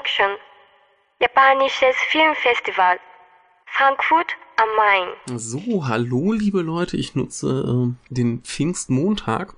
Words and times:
Connection. 0.00 0.36
Japanisches 1.20 1.96
Filmfestival. 2.10 2.98
Frankfurt 3.66 4.32
am 4.56 4.68
Main. 4.76 5.38
So, 5.38 5.86
hallo 5.86 6.32
liebe 6.32 6.62
Leute, 6.62 6.96
ich 6.96 7.14
nutze 7.14 7.92
äh, 7.92 8.14
den 8.14 8.40
Pfingstmontag, 8.40 9.54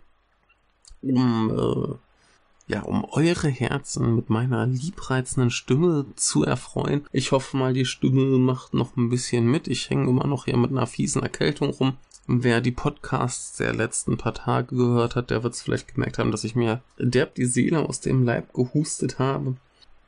um 1.01 1.51
äh, 1.51 2.73
ja, 2.73 2.83
um 2.83 3.05
eure 3.05 3.49
Herzen 3.49 4.17
mit 4.17 4.31
meiner 4.31 4.67
liebreizenden 4.67 5.51
Stimme 5.51 6.07
zu 6.17 6.45
erfreuen. 6.45 7.07
Ich 7.13 7.31
hoffe 7.33 7.57
mal, 7.57 7.73
die 7.73 7.85
Stimme 7.85 8.39
macht 8.39 8.75
noch 8.75 8.97
ein 8.97 9.11
bisschen 9.11 9.47
mit. 9.47 9.69
Ich 9.69 9.91
hänge 9.91 10.09
immer 10.09 10.27
noch 10.27 10.47
hier 10.47 10.57
mit 10.57 10.71
einer 10.71 10.87
fiesen 10.87 11.23
Erkältung 11.23 11.71
rum. 11.71 11.97
Wer 12.27 12.61
die 12.61 12.73
Podcasts 12.73 13.57
der 13.59 13.75
letzten 13.75 14.17
paar 14.17 14.35
Tage 14.35 14.75
gehört 14.77 15.15
hat, 15.17 15.31
der 15.31 15.43
wird 15.43 15.55
es 15.55 15.63
vielleicht 15.63 15.95
gemerkt 15.95 16.19
haben, 16.19 16.31
dass 16.31 16.45
ich 16.45 16.57
mir 16.57 16.83
derb 16.99 17.35
die 17.35 17.47
Seele 17.47 17.89
aus 17.89 18.01
dem 18.01 18.25
Leib 18.25 18.53
gehustet 18.53 19.19
habe. 19.19 19.57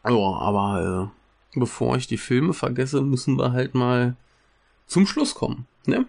Ja, 0.06 0.10
aber 0.12 1.10
äh, 1.54 1.58
bevor 1.58 1.96
ich 1.96 2.06
die 2.06 2.18
Filme 2.18 2.52
vergesse, 2.52 3.00
müssen 3.00 3.38
wir 3.38 3.52
halt 3.52 3.74
mal 3.74 4.16
zum 4.86 5.06
Schluss 5.06 5.34
kommen, 5.34 5.66
ne? 5.86 6.06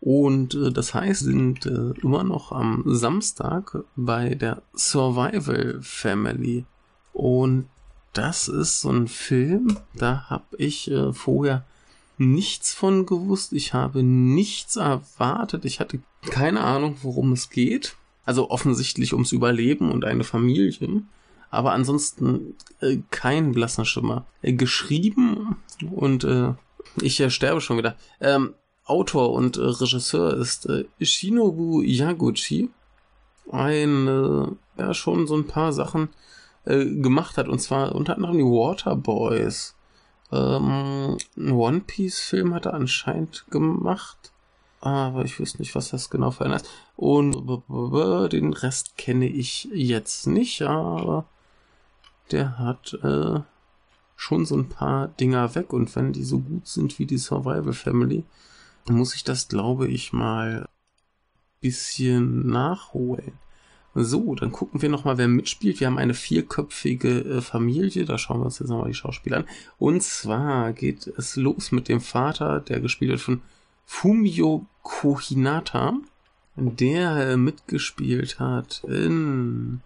Und 0.00 0.54
äh, 0.54 0.70
das 0.70 0.94
heißt, 0.94 1.22
sind 1.22 1.66
äh, 1.66 1.92
immer 2.02 2.22
noch 2.22 2.52
am 2.52 2.84
Samstag 2.86 3.78
bei 3.96 4.34
der 4.34 4.62
Survival 4.74 5.80
Family. 5.82 6.66
Und 7.12 7.66
das 8.12 8.48
ist 8.48 8.80
so 8.80 8.90
ein 8.90 9.08
Film, 9.08 9.76
da 9.94 10.26
habe 10.28 10.56
ich 10.56 10.90
äh, 10.90 11.12
vorher 11.12 11.64
nichts 12.16 12.74
von 12.74 13.06
gewusst. 13.06 13.52
Ich 13.52 13.74
habe 13.74 14.02
nichts 14.02 14.76
erwartet. 14.76 15.64
Ich 15.64 15.80
hatte 15.80 16.00
keine 16.22 16.60
Ahnung, 16.60 16.96
worum 17.02 17.32
es 17.32 17.50
geht. 17.50 17.96
Also 18.24 18.50
offensichtlich 18.50 19.14
ums 19.14 19.32
Überleben 19.32 19.90
und 19.90 20.04
eine 20.04 20.24
Familie. 20.24 21.02
Aber 21.50 21.72
ansonsten 21.72 22.54
äh, 22.80 22.98
kein 23.10 23.52
blasser 23.52 23.84
Schimmer. 23.84 24.26
Äh, 24.42 24.52
geschrieben 24.52 25.56
und 25.90 26.24
äh, 26.24 26.54
ich 27.00 27.20
äh, 27.20 27.30
sterbe 27.30 27.60
schon 27.60 27.78
wieder. 27.78 27.96
Ähm, 28.20 28.54
Autor 28.84 29.32
und 29.32 29.56
äh, 29.56 29.62
Regisseur 29.62 30.34
ist 30.36 30.66
äh, 30.66 30.84
Shinobu 31.00 31.82
Yaguchi. 31.82 32.70
Ein, 33.50 34.08
äh, 34.08 34.80
ja, 34.80 34.94
schon 34.94 35.26
so 35.26 35.36
ein 35.36 35.46
paar 35.46 35.72
Sachen 35.72 36.08
gemacht 36.64 37.38
hat. 37.38 37.48
Und 37.48 37.60
zwar 37.60 37.94
unter 37.94 38.16
anderem 38.16 38.36
die 38.36 38.44
Waterboys. 38.44 39.74
Ähm, 40.30 41.16
ein 41.34 41.52
One 41.52 41.80
Piece 41.80 42.20
Film 42.20 42.52
hat 42.52 42.66
er 42.66 42.74
anscheinend 42.74 43.46
gemacht. 43.50 44.32
Aber 44.82 45.24
ich 45.24 45.40
wüsste 45.40 45.62
nicht, 45.62 45.74
was 45.74 45.90
das 45.90 46.10
genau 46.10 46.30
für 46.30 46.44
einer 46.44 46.56
ist. 46.56 46.68
Und 46.94 47.34
den 48.32 48.52
Rest 48.52 48.98
kenne 48.98 49.26
ich 49.26 49.68
jetzt 49.72 50.26
nicht, 50.26 50.60
aber 50.60 51.24
der 52.32 52.58
hat 52.58 52.94
äh, 53.02 53.40
schon 54.16 54.44
so 54.46 54.56
ein 54.56 54.68
paar 54.68 55.08
Dinger 55.08 55.54
weg. 55.54 55.72
Und 55.72 55.94
wenn 55.96 56.12
die 56.12 56.24
so 56.24 56.40
gut 56.40 56.66
sind 56.66 56.98
wie 56.98 57.06
die 57.06 57.18
Survival 57.18 57.72
Family, 57.72 58.24
dann 58.86 58.96
muss 58.96 59.14
ich 59.14 59.24
das, 59.24 59.48
glaube 59.48 59.88
ich, 59.88 60.12
mal 60.12 60.68
bisschen 61.60 62.46
nachholen. 62.46 63.32
So, 63.94 64.34
dann 64.34 64.52
gucken 64.52 64.80
wir 64.80 64.88
nochmal, 64.88 65.18
wer 65.18 65.28
mitspielt. 65.28 65.80
Wir 65.80 65.88
haben 65.88 65.98
eine 65.98 66.14
vierköpfige 66.14 67.20
äh, 67.24 67.40
Familie. 67.40 68.04
Da 68.04 68.18
schauen 68.18 68.40
wir 68.40 68.44
uns 68.44 68.58
jetzt 68.58 68.68
nochmal 68.68 68.88
die 68.88 68.94
Schauspieler 68.94 69.38
an. 69.38 69.48
Und 69.78 70.02
zwar 70.02 70.72
geht 70.72 71.06
es 71.06 71.36
los 71.36 71.72
mit 71.72 71.88
dem 71.88 72.00
Vater, 72.00 72.60
der 72.60 72.80
gespielt 72.80 73.10
wird 73.10 73.20
von 73.20 73.42
Fumio 73.84 74.66
Kohinata, 74.82 75.94
der 76.56 77.30
äh, 77.30 77.36
mitgespielt 77.36 78.38
hat 78.38 78.84
in 78.86 79.80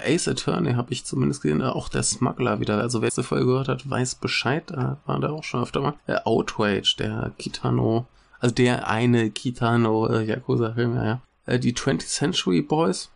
Ace 0.00 0.28
Attorney, 0.28 0.74
habe 0.74 0.92
ich 0.92 1.04
zumindest 1.04 1.42
gesehen. 1.42 1.60
Äh, 1.60 1.64
auch 1.64 1.88
der 1.88 2.02
Smuggler 2.02 2.60
wieder. 2.60 2.78
Also 2.78 3.02
wer 3.02 3.10
diese 3.10 3.22
Folge 3.22 3.46
gehört 3.46 3.68
hat, 3.68 3.88
weiß 3.88 4.16
Bescheid. 4.16 4.64
Da 4.68 4.98
war 5.06 5.20
der 5.20 5.32
auch 5.32 5.44
schon 5.44 5.62
öfter 5.62 5.80
mal. 5.80 5.94
Äh, 6.06 6.18
Outrage, 6.24 6.96
der 6.98 7.32
Kitano, 7.38 8.06
also 8.40 8.54
der 8.54 8.88
eine 8.88 9.30
Kitano 9.30 10.08
äh, 10.08 10.24
ja, 10.24 10.36
ja. 10.46 11.20
Äh, 11.46 11.58
die 11.58 11.74
20th 11.74 12.06
Century 12.06 12.62
Boys 12.62 13.10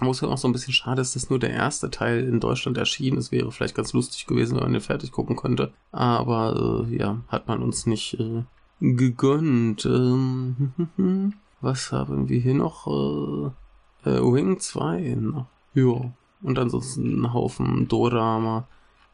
wo 0.00 0.10
es 0.10 0.20
ja 0.20 0.28
auch 0.28 0.38
so 0.38 0.48
ein 0.48 0.52
bisschen 0.52 0.72
schade 0.72 1.02
ist, 1.02 1.14
dass 1.14 1.30
nur 1.30 1.38
der 1.38 1.50
erste 1.50 1.90
Teil 1.90 2.20
in 2.26 2.40
Deutschland 2.40 2.78
erschienen 2.78 3.18
ist. 3.18 3.32
Wäre 3.32 3.52
vielleicht 3.52 3.74
ganz 3.74 3.92
lustig 3.92 4.26
gewesen, 4.26 4.56
wenn 4.56 4.64
man 4.64 4.72
den 4.72 4.80
fertig 4.80 5.12
gucken 5.12 5.36
könnte. 5.36 5.72
Aber 5.90 6.86
äh, 6.88 6.96
ja, 6.96 7.18
hat 7.28 7.48
man 7.48 7.62
uns 7.62 7.86
nicht 7.86 8.14
äh, 8.18 8.44
gegönnt. 8.80 9.84
Ähm, 9.84 10.72
was 11.60 11.92
haben 11.92 12.28
wir 12.28 12.40
hier 12.40 12.54
noch? 12.54 12.86
Äh, 12.86 14.10
äh, 14.10 14.20
Wing 14.22 14.58
2. 14.58 15.16
Na, 15.20 15.46
ja. 15.74 16.12
Und 16.42 16.58
ansonsten 16.58 17.22
ein 17.22 17.32
Haufen 17.32 17.86
Dorama, 17.88 18.66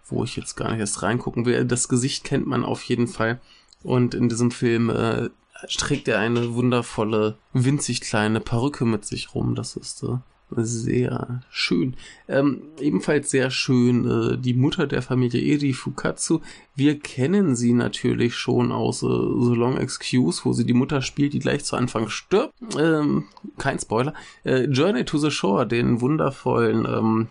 wo 0.06 0.24
ich 0.24 0.36
jetzt 0.36 0.56
gar 0.56 0.70
nicht 0.70 0.80
erst 0.80 1.02
reingucken 1.02 1.44
will. 1.44 1.64
Das 1.64 1.88
Gesicht 1.88 2.24
kennt 2.24 2.46
man 2.46 2.64
auf 2.64 2.82
jeden 2.84 3.06
Fall. 3.06 3.40
Und 3.82 4.14
in 4.14 4.28
diesem 4.28 4.50
Film 4.50 4.88
äh, 4.88 5.28
trägt 5.76 6.08
er 6.08 6.18
eine 6.18 6.54
wundervolle, 6.54 7.36
winzig 7.52 8.00
kleine 8.00 8.40
Perücke 8.40 8.84
mit 8.84 9.04
sich 9.04 9.34
rum. 9.34 9.54
Das 9.54 9.76
ist 9.76 10.02
äh, 10.02 10.16
sehr 10.50 11.40
schön. 11.50 11.96
Ähm, 12.28 12.62
ebenfalls 12.80 13.30
sehr 13.30 13.50
schön 13.50 14.08
äh, 14.08 14.38
die 14.38 14.54
Mutter 14.54 14.86
der 14.86 15.02
Familie 15.02 15.40
Eri 15.40 15.72
Fukatsu. 15.72 16.40
Wir 16.74 16.98
kennen 16.98 17.54
sie 17.54 17.72
natürlich 17.72 18.34
schon 18.34 18.72
aus 18.72 19.02
äh, 19.02 19.06
The 19.06 19.54
Long 19.54 19.76
Excuse, 19.76 20.44
wo 20.44 20.52
sie 20.52 20.64
die 20.64 20.74
Mutter 20.74 21.02
spielt, 21.02 21.34
die 21.34 21.38
gleich 21.38 21.64
zu 21.64 21.76
Anfang 21.76 22.08
stirbt. 22.08 22.54
Ähm, 22.78 23.24
kein 23.58 23.78
Spoiler. 23.78 24.14
Äh, 24.44 24.64
Journey 24.64 25.04
to 25.04 25.18
the 25.18 25.30
Shore, 25.30 25.66
den 25.66 26.00
wundervollen 26.00 26.86
ähm, 26.86 27.28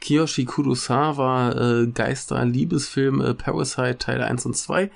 Kiyoshi 0.00 0.44
Kurosawa 0.44 1.52
äh, 1.52 1.86
Geister-Liebesfilm 1.88 3.20
äh, 3.20 3.34
Parasite 3.34 3.98
Teil 3.98 4.22
1 4.22 4.46
und 4.46 4.56
2. 4.56 4.84
Äh, 4.84 4.90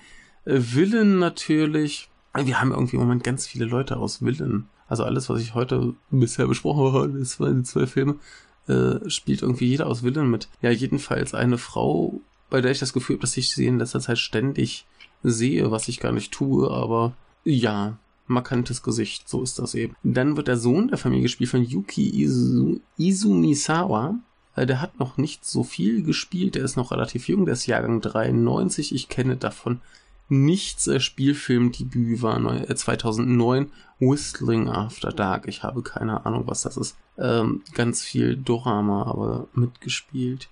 Villain 0.44 1.18
natürlich. 1.18 2.08
Wir 2.36 2.60
haben 2.60 2.72
irgendwie 2.72 2.96
im 2.96 3.02
Moment 3.02 3.22
ganz 3.22 3.46
viele 3.46 3.64
Leute 3.64 3.96
aus 3.96 4.22
Villain 4.22 4.66
also 4.88 5.04
alles, 5.04 5.28
was 5.28 5.40
ich 5.40 5.54
heute 5.54 5.94
bisher 6.10 6.46
besprochen 6.46 6.92
habe, 6.92 7.18
das 7.18 7.40
waren 7.40 7.58
die 7.58 7.62
zwei 7.64 7.86
Filme, 7.86 8.16
äh, 8.68 9.08
spielt 9.08 9.42
irgendwie 9.42 9.66
jeder 9.66 9.86
aus 9.86 10.02
Willen 10.02 10.30
mit. 10.30 10.48
Ja, 10.62 10.70
jedenfalls 10.70 11.34
eine 11.34 11.58
Frau, 11.58 12.20
bei 12.50 12.60
der 12.60 12.70
ich 12.70 12.78
das 12.78 12.92
Gefühl 12.92 13.16
habe, 13.16 13.22
dass 13.22 13.36
ich 13.36 13.50
sie 13.50 13.66
in 13.66 13.78
letzter 13.78 14.00
Zeit 14.00 14.18
ständig 14.18 14.86
sehe, 15.22 15.70
was 15.70 15.88
ich 15.88 16.00
gar 16.00 16.12
nicht 16.12 16.32
tue, 16.32 16.70
aber 16.70 17.14
ja, 17.44 17.98
markantes 18.26 18.82
Gesicht, 18.82 19.28
so 19.28 19.42
ist 19.42 19.58
das 19.58 19.74
eben. 19.74 19.96
Dann 20.02 20.36
wird 20.36 20.48
der 20.48 20.56
Sohn 20.56 20.88
der 20.88 20.98
Familie 20.98 21.24
gespielt 21.24 21.50
von 21.50 21.64
Yuki 21.64 22.22
Izu 22.22 22.80
Izumisawa. 22.96 24.16
Äh, 24.56 24.66
der 24.66 24.80
hat 24.80 24.98
noch 24.98 25.16
nicht 25.16 25.44
so 25.44 25.62
viel 25.64 26.02
gespielt, 26.02 26.54
der 26.54 26.64
ist 26.64 26.76
noch 26.76 26.90
relativ 26.90 27.28
jung, 27.28 27.44
der 27.44 27.54
ist 27.54 27.66
Jahrgang 27.66 28.00
93. 28.00 28.94
Ich 28.94 29.08
kenne 29.08 29.36
davon 29.36 29.80
nichts 30.28 30.86
äh, 30.86 31.00
Spielfilmdebüt 31.00 32.22
war 32.22 32.68
äh, 32.68 32.74
2009 32.74 33.70
Whistling 34.00 34.68
After 34.68 35.10
Dark. 35.10 35.46
Ich 35.46 35.62
habe 35.62 35.82
keine 35.82 36.24
Ahnung, 36.26 36.44
was 36.46 36.62
das 36.62 36.76
ist. 36.76 36.96
Ähm, 37.18 37.62
ganz 37.74 38.02
viel 38.02 38.36
Dorama 38.36 39.06
aber 39.06 39.46
mitgespielt. 39.54 40.48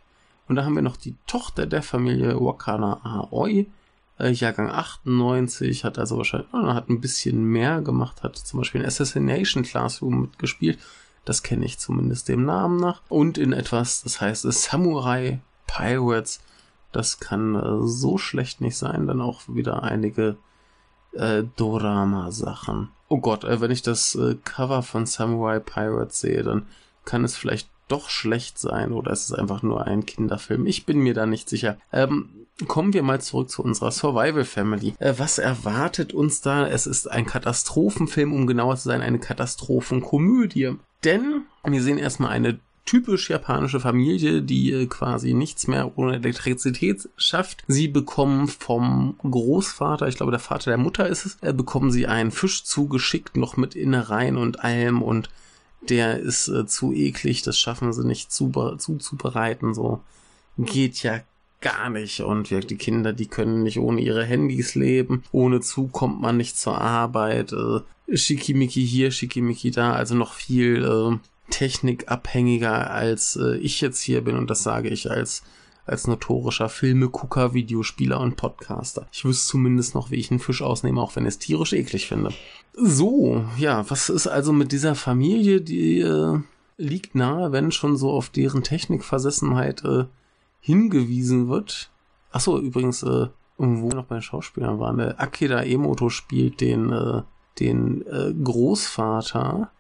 Und 0.49 0.57
da 0.57 0.65
haben 0.65 0.75
wir 0.75 0.83
noch 0.83 0.97
die 0.97 1.17
Tochter 1.27 1.67
der 1.67 1.83
Familie 1.83 2.39
Wakana 2.39 3.01
Aoi, 3.05 3.67
äh, 4.19 4.31
Jahrgang 4.31 4.71
98, 4.71 5.85
hat 5.85 5.99
also 5.99 6.19
wahrscheinlich, 6.19 6.49
oh, 6.53 6.75
hat 6.75 6.89
ein 6.89 7.01
bisschen 7.01 7.45
mehr 7.45 7.81
gemacht, 7.81 8.23
hat 8.23 8.37
zum 8.37 8.61
Beispiel 8.61 8.83
in 8.83 8.87
Assassination 8.87 9.63
Classroom 9.63 10.23
mitgespielt. 10.23 10.79
Das 11.25 11.43
kenne 11.43 11.65
ich 11.65 11.79
zumindest 11.79 12.29
dem 12.29 12.45
Namen 12.45 12.79
nach. 12.79 13.03
Und 13.09 13.39
in 13.39 13.53
etwas, 13.53 14.03
das 14.03 14.21
heißt 14.21 14.43
Samurai 14.43 15.41
Pirates 15.67 16.41
das 16.93 17.19
kann 17.21 17.55
äh, 17.55 17.87
so 17.87 18.19
schlecht 18.19 18.61
nicht 18.61 18.77
sein. 18.77 19.07
Dann 19.07 19.21
auch 19.21 19.43
wieder 19.49 19.83
einige 19.83 20.37
äh, 21.13 21.43
Dorama-Sachen. 21.57 22.91
Oh 23.09 23.19
Gott, 23.19 23.45
äh, 23.45 23.61
wenn 23.61 23.71
ich 23.71 23.83
das 23.83 24.15
äh, 24.15 24.37
Cover 24.45 24.83
von 24.83 25.07
Samurai 25.07 25.59
Pirates 25.59 26.21
sehe, 26.21 26.43
dann 26.43 26.67
kann 27.05 27.25
es 27.25 27.37
vielleicht 27.37 27.69
doch 27.89 28.09
schlecht 28.09 28.59
sein 28.59 28.93
oder 28.93 29.11
ist 29.11 29.25
es 29.31 29.33
einfach 29.33 29.63
nur 29.63 29.87
ein 29.87 30.07
Kinderfilm. 30.07 30.67
Ich 30.67 30.87
bin 30.87 30.99
mir 31.01 31.15
da 31.15 31.27
nicht 31.27 31.49
sicher. 31.49 31.77
Ähm, 31.93 32.31
kommen 32.67 32.93
wir 32.93 33.03
mal 33.03 33.21
zurück 33.21 33.51
zu 33.51 33.63
unserer 33.63 33.91
Survival 33.91 34.45
Family. 34.45 34.95
Äh, 34.99 35.15
was 35.19 35.39
erwartet 35.39 36.13
uns 36.15 36.41
da? 36.41 36.67
Es 36.67 36.87
ist 36.87 37.11
ein 37.11 37.27
Katastrophenfilm, 37.27 38.33
um 38.33 38.47
genauer 38.47 38.77
zu 38.77 38.85
sein, 38.89 39.03
eine 39.03 39.19
Katastrophenkomödie. 39.19 40.77
Denn 41.05 41.43
wir 41.65 41.83
sehen 41.83 41.99
erstmal 41.99 42.31
eine 42.31 42.61
typisch 42.85 43.31
japanische 43.31 43.81
Familie, 43.81 44.43
die 44.43 44.73
äh, 44.73 44.87
quasi 44.87 45.35
nichts 45.35 45.67
mehr 45.67 45.97
ohne 45.97 46.17
Elektrizität 46.17 47.09
schafft. 47.17 47.65
Sie 47.69 47.89
bekommen 47.89 48.49
vom 48.49 49.17
Großvater, 49.23 50.09
ich 50.09 50.17
glaube 50.17 50.33
der 50.33 50.41
Vater 50.41 50.71
der 50.71 50.79
Mutter 50.79 51.07
ist 51.09 51.27
es, 51.27 51.39
äh, 51.41 51.53
bekommen 51.53 51.91
sie 51.91 52.07
einen 52.07 52.31
Fisch 52.31 52.65
zugeschickt, 52.65 53.37
noch 53.37 53.57
mit 53.57 53.75
Innereien 53.75 54.37
und 54.37 54.65
allem 54.65 55.03
und 55.03 55.31
der 55.89 56.19
ist 56.19 56.49
äh, 56.49 56.67
zu 56.67 56.93
eklig, 56.93 57.43
das 57.43 57.59
schaffen 57.59 57.93
sie 57.93 58.07
nicht 58.07 58.33
zu, 58.33 58.51
zuzubereiten, 58.79 59.75
so 59.75 60.01
geht 60.59 61.03
ja 61.03 61.21
gar 61.63 61.89
nicht. 61.89 62.21
Und 62.21 62.51
wir, 62.51 62.61
die 62.61 62.77
Kinder, 62.77 63.15
die 63.15 63.27
können 63.27 63.63
nicht 63.63 63.79
ohne 63.79 64.01
ihre 64.01 64.25
Handys 64.25 64.75
leben. 64.75 65.23
Ohne 65.33 65.61
zu 65.61 65.87
kommt 65.87 66.21
man 66.21 66.37
nicht 66.37 66.59
zur 66.59 66.79
Arbeit. 66.79 67.53
Äh, 67.53 67.81
Schickimicki 68.15 68.87
hier, 68.87 69.11
Schickimicki 69.11 69.71
da. 69.71 69.95
Also 69.95 70.15
noch 70.15 70.35
viel 70.35 70.85
äh, 70.85 71.19
technikabhängiger 71.51 72.91
als 72.91 73.37
äh, 73.37 73.57
ich 73.57 73.81
jetzt 73.81 74.01
hier 74.01 74.23
bin 74.23 74.37
und 74.37 74.51
das 74.51 74.63
sage 74.63 74.89
ich 74.89 75.11
als 75.11 75.43
als 75.85 76.07
notorischer 76.07 76.69
Filmegucker, 76.69 77.55
Videospieler 77.55 78.21
und 78.21 78.37
Podcaster. 78.37 79.09
Ich 79.13 79.25
wüsste 79.25 79.51
zumindest 79.51 79.95
noch, 79.95 80.11
wie 80.11 80.17
ich 80.17 80.31
einen 80.31 80.41
Fisch 80.41 80.63
ausnehme, 80.63 81.01
auch 81.01 81.17
wenn 81.17 81.25
ich 81.25 81.31
es 81.31 81.39
tierisch 81.39 81.73
eklig 81.73 82.07
finde. 82.07 82.31
So, 82.75 83.45
ja, 83.59 83.89
was 83.91 84.09
ist 84.09 84.29
also 84.29 84.53
mit 84.53 84.73
dieser 84.73 84.95
Familie, 84.95 85.61
die 85.61 86.01
äh, 86.01 86.39
liegt 86.77 87.15
nahe, 87.15 87.53
wenn 87.53 87.73
schon 87.73 87.97
so 87.97 88.11
auf 88.11 88.29
deren 88.29 88.63
Technikversessenheit 88.63 89.85
äh, 89.85 90.05
hingewiesen 90.61 91.49
wird. 91.49 91.91
Achso, 92.31 92.59
übrigens, 92.59 93.03
äh, 93.03 93.29
wo 93.59 93.89
wir 93.89 93.97
noch 93.97 94.07
bei 94.07 94.17
den 94.17 94.23
Schauspielern 94.23 94.79
waren, 94.79 94.99
der 94.99 95.21
Akira 95.21 95.63
Emoto 95.65 96.09
spielt 96.09 96.61
den, 96.61 96.93
äh, 96.93 97.23
den 97.59 98.07
äh, 98.07 98.33
Großvater 98.33 99.71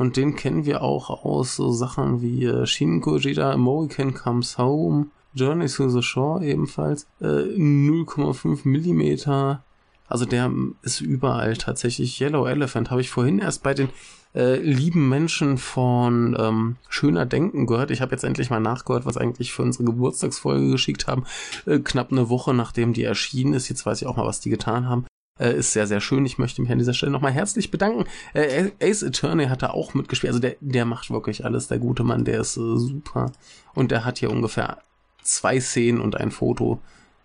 und 0.00 0.16
den 0.16 0.34
kennen 0.34 0.64
wir 0.64 0.80
auch 0.80 1.10
aus 1.26 1.56
so 1.56 1.72
Sachen 1.72 2.22
wie 2.22 2.46
äh, 2.46 2.64
Shin 2.64 3.02
Gojira, 3.02 3.52
American 3.52 4.14
Comes 4.14 4.56
Home, 4.56 5.08
Journey 5.34 5.66
to 5.66 5.90
the 5.90 6.00
Shore 6.00 6.42
ebenfalls, 6.42 7.06
äh, 7.20 7.26
0,5 7.26 8.60
Millimeter. 8.66 9.62
Also 10.08 10.24
der 10.24 10.50
ist 10.80 11.02
überall 11.02 11.58
tatsächlich. 11.58 12.18
Yellow 12.18 12.46
Elephant 12.46 12.90
habe 12.90 13.02
ich 13.02 13.10
vorhin 13.10 13.40
erst 13.40 13.62
bei 13.62 13.74
den 13.74 13.90
äh, 14.34 14.56
lieben 14.56 15.06
Menschen 15.10 15.58
von 15.58 16.34
ähm, 16.40 16.76
Schöner 16.88 17.26
Denken 17.26 17.66
gehört. 17.66 17.90
Ich 17.90 18.00
habe 18.00 18.12
jetzt 18.12 18.24
endlich 18.24 18.48
mal 18.48 18.58
nachgehört, 18.58 19.04
was 19.04 19.18
eigentlich 19.18 19.52
für 19.52 19.60
unsere 19.60 19.84
Geburtstagsfolge 19.84 20.70
geschickt 20.70 21.08
haben. 21.08 21.24
Äh, 21.66 21.80
knapp 21.80 22.10
eine 22.10 22.30
Woche 22.30 22.54
nachdem 22.54 22.94
die 22.94 23.04
erschienen 23.04 23.52
ist. 23.52 23.68
Jetzt 23.68 23.84
weiß 23.84 24.00
ich 24.00 24.08
auch 24.08 24.16
mal, 24.16 24.24
was 24.24 24.40
die 24.40 24.48
getan 24.48 24.88
haben. 24.88 25.04
Äh, 25.40 25.56
ist 25.56 25.72
sehr, 25.72 25.86
sehr 25.86 26.00
schön. 26.00 26.26
Ich 26.26 26.38
möchte 26.38 26.60
mich 26.60 26.70
an 26.70 26.78
dieser 26.78 26.92
Stelle 26.92 27.12
nochmal 27.12 27.32
herzlich 27.32 27.70
bedanken. 27.70 28.04
Äh, 28.34 28.70
Ace 28.82 29.02
Attorney 29.02 29.46
hat 29.46 29.62
da 29.62 29.70
auch 29.70 29.94
mitgespielt. 29.94 30.30
Also 30.30 30.40
der, 30.40 30.56
der 30.60 30.84
macht 30.84 31.10
wirklich 31.10 31.44
alles. 31.44 31.68
Der 31.68 31.78
gute 31.78 32.04
Mann, 32.04 32.24
der 32.24 32.40
ist 32.40 32.58
äh, 32.58 32.76
super. 32.76 33.32
Und 33.74 33.90
der 33.90 34.04
hat 34.04 34.18
hier 34.18 34.30
ungefähr 34.30 34.78
zwei 35.22 35.58
Szenen 35.58 36.00
und 36.02 36.14
ein 36.16 36.30
Foto, 36.30 36.80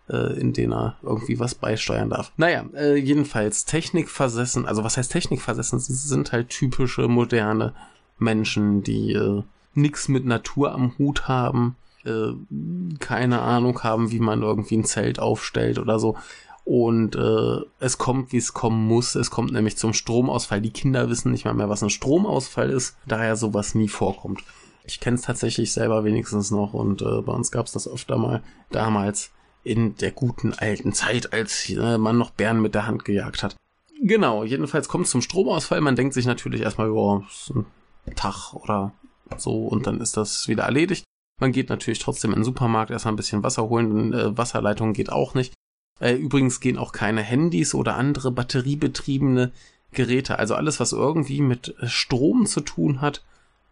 äh, 0.09 0.39
in 0.39 0.53
denen 0.53 0.71
er 0.71 0.95
irgendwie 1.03 1.39
was 1.39 1.55
beisteuern 1.55 2.09
darf. 2.09 2.31
Naja, 2.37 2.63
äh, 2.73 2.95
jedenfalls 2.95 3.65
Technikversessen. 3.65 4.65
Also 4.65 4.85
was 4.85 4.95
heißt 4.95 5.11
Technikversessen? 5.11 5.79
Sie 5.79 5.93
sind 5.93 6.31
halt 6.31 6.49
typische 6.49 7.09
moderne 7.09 7.73
Menschen, 8.17 8.81
die 8.81 9.11
äh, 9.11 9.43
nichts 9.73 10.07
mit 10.07 10.25
Natur 10.25 10.71
am 10.71 10.97
Hut 10.97 11.27
haben, 11.27 11.75
äh, 12.05 12.31
keine 12.99 13.41
Ahnung 13.41 13.83
haben, 13.83 14.11
wie 14.11 14.19
man 14.19 14.41
irgendwie 14.41 14.77
ein 14.77 14.85
Zelt 14.85 15.19
aufstellt 15.19 15.79
oder 15.79 15.99
so. 15.99 16.15
Und 16.65 17.15
äh, 17.15 17.59
es 17.79 17.99
kommt, 17.99 18.31
wie 18.31 18.37
es 18.37 18.53
kommen 18.53 18.87
muss. 18.87 19.13
Es 19.13 19.29
kommt 19.29 19.51
nämlich 19.51 19.77
zum 19.77 19.93
Stromausfall. 19.93 20.61
Die 20.61 20.71
Kinder 20.71 21.09
wissen 21.09 21.31
nicht 21.31 21.45
mal 21.45 21.53
mehr, 21.53 21.69
was 21.69 21.83
ein 21.83 21.91
Stromausfall 21.91 22.71
ist, 22.71 22.97
daher 23.05 23.35
sowas 23.35 23.75
nie 23.75 23.87
vorkommt. 23.87 24.43
Ich 24.83 24.99
kenne 24.99 25.15
es 25.15 25.21
tatsächlich 25.21 25.71
selber 25.71 26.03
wenigstens 26.03 26.51
noch 26.51 26.73
und 26.73 27.01
äh, 27.01 27.21
bei 27.21 27.33
uns 27.33 27.51
gab 27.51 27.67
es 27.67 27.71
das 27.71 27.87
öfter 27.87 28.17
mal 28.17 28.43
damals 28.71 29.31
in 29.63 29.95
der 29.97 30.11
guten 30.11 30.53
alten 30.53 30.93
Zeit, 30.93 31.33
als 31.33 31.69
äh, 31.69 31.97
man 31.97 32.17
noch 32.17 32.31
Bären 32.31 32.61
mit 32.61 32.75
der 32.75 32.87
Hand 32.87 33.05
gejagt 33.05 33.43
hat. 33.43 33.55
Genau, 34.01 34.43
jedenfalls 34.43 34.87
kommt 34.87 35.05
es 35.05 35.11
zum 35.11 35.21
Stromausfall. 35.21 35.81
Man 35.81 35.95
denkt 35.95 36.13
sich 36.13 36.25
natürlich 36.25 36.61
erstmal, 36.61 36.93
ja, 36.93 37.23
ist 37.27 37.51
ein 37.55 37.65
Tag 38.15 38.53
oder 38.53 38.93
so 39.37 39.67
und 39.67 39.87
dann 39.87 40.01
ist 40.01 40.17
das 40.17 40.47
wieder 40.47 40.63
erledigt. 40.63 41.03
Man 41.39 41.51
geht 41.51 41.69
natürlich 41.69 41.99
trotzdem 41.99 42.31
in 42.31 42.39
den 42.39 42.43
Supermarkt 42.43 42.91
erstmal 42.91 43.13
ein 43.13 43.17
bisschen 43.17 43.43
Wasser 43.43 43.67
holen, 43.67 44.13
äh, 44.13 44.37
Wasserleitung 44.37 44.93
geht 44.93 45.11
auch 45.11 45.33
nicht. 45.33 45.53
Äh, 45.99 46.13
übrigens 46.13 46.59
gehen 46.59 46.77
auch 46.77 46.91
keine 46.91 47.21
Handys 47.21 47.73
oder 47.73 47.95
andere 47.95 48.31
batteriebetriebene 48.31 49.51
Geräte. 49.91 50.37
Also 50.39 50.55
alles, 50.55 50.79
was 50.79 50.91
irgendwie 50.91 51.41
mit 51.41 51.75
äh, 51.79 51.87
Strom 51.87 52.45
zu 52.45 52.61
tun 52.61 53.01
hat, 53.01 53.23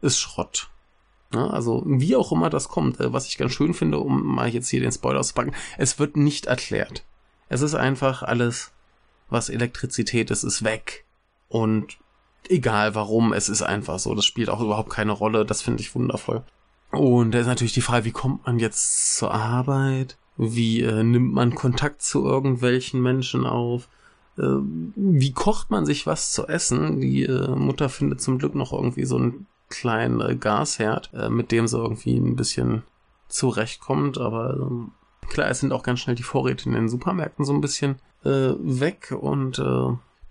ist 0.02 0.20
Schrott. 0.20 0.70
Ja, 1.34 1.48
also 1.48 1.84
wie 1.86 2.16
auch 2.16 2.31
immer 2.31 2.50
das 2.50 2.70
kommt, 2.70 3.00
äh, 3.00 3.12
was 3.12 3.28
ich 3.28 3.38
ganz 3.38 3.54
schön 3.54 3.74
finde, 3.74 4.00
um 4.00 4.36
mal 4.36 4.50
jetzt 4.50 4.70
hier 4.70 4.81
den 4.81 4.92
Spoiler 4.92 5.20
auszupacken, 5.20 5.56
es 5.78 6.00
wird 6.00 6.16
nicht 6.16 6.46
erklärt. 6.46 7.04
Es 7.50 7.62
ist 7.62 7.75
einfach 7.75 8.24
alles, 8.24 8.72
was 9.30 9.50
Elektrizität 9.50 10.31
ist, 10.31 10.44
ist 10.44 10.64
weg. 10.64 11.06
Und 11.50 11.98
egal 12.50 12.96
warum, 12.96 13.34
es 13.34 13.50
ist 13.50 13.62
einfach 13.62 14.00
so. 14.00 14.16
Das 14.16 14.25
spielt 14.25 14.50
auch 14.50 14.62
überhaupt 14.62 14.90
keine 14.90 15.12
Rolle. 15.12 15.46
Das 15.46 15.62
finde 15.62 15.81
ich 15.81 15.94
wundervoll. 15.94 16.44
Und 16.92 17.31
da 17.31 17.40
ist 17.40 17.48
natürlich 17.48 17.74
die 17.74 17.81
Frage, 17.81 18.06
wie 18.06 18.12
kommt 18.12 18.46
man 18.46 18.60
jetzt 18.60 19.18
zur 19.18 19.34
Arbeit? 19.34 20.18
Wie 20.38 20.81
äh, 20.81 21.03
nimmt 21.03 21.33
man 21.33 21.56
Kontakt 21.56 22.01
zu 22.01 22.25
irgendwelchen 22.25 23.01
Menschen 23.01 23.45
auf? 23.45 23.88
Äh, 24.38 24.57
wie 24.95 25.31
kocht 25.31 25.69
man 25.69 25.85
sich 25.85 26.07
was 26.07 26.31
zu 26.31 26.47
essen? 26.47 27.00
Die 27.01 27.24
äh, 27.24 27.56
Mutter 27.56 27.89
findet 27.89 28.21
zum 28.21 28.39
Glück 28.39 28.56
noch 28.56 28.74
irgendwie 28.74 29.06
so 29.06 29.18
einen 29.18 29.45
kleinen 29.69 30.21
äh, 30.21 30.35
Gasherd, 30.35 31.12
äh, 31.13 31.30
mit 31.30 31.51
dem 31.51 31.68
sie 31.68 31.77
irgendwie 31.77 32.18
ein 32.18 32.35
bisschen 32.35 32.83
zurechtkommt. 33.27 34.18
Aber 34.18 34.56
ähm, 34.56 34.91
klar, 35.30 35.50
es 35.50 35.59
sind 35.59 35.71
auch 35.71 35.83
ganz 35.83 36.00
schnell 36.00 36.15
die 36.15 36.24
Vorräte 36.24 36.68
in 36.68 36.75
den 36.75 36.89
Supermärkten 36.89 37.45
so 37.45 37.53
ein 37.53 37.62
bisschen 37.62 37.95
äh, 38.24 38.53
weg 38.59 39.15
und 39.19 39.62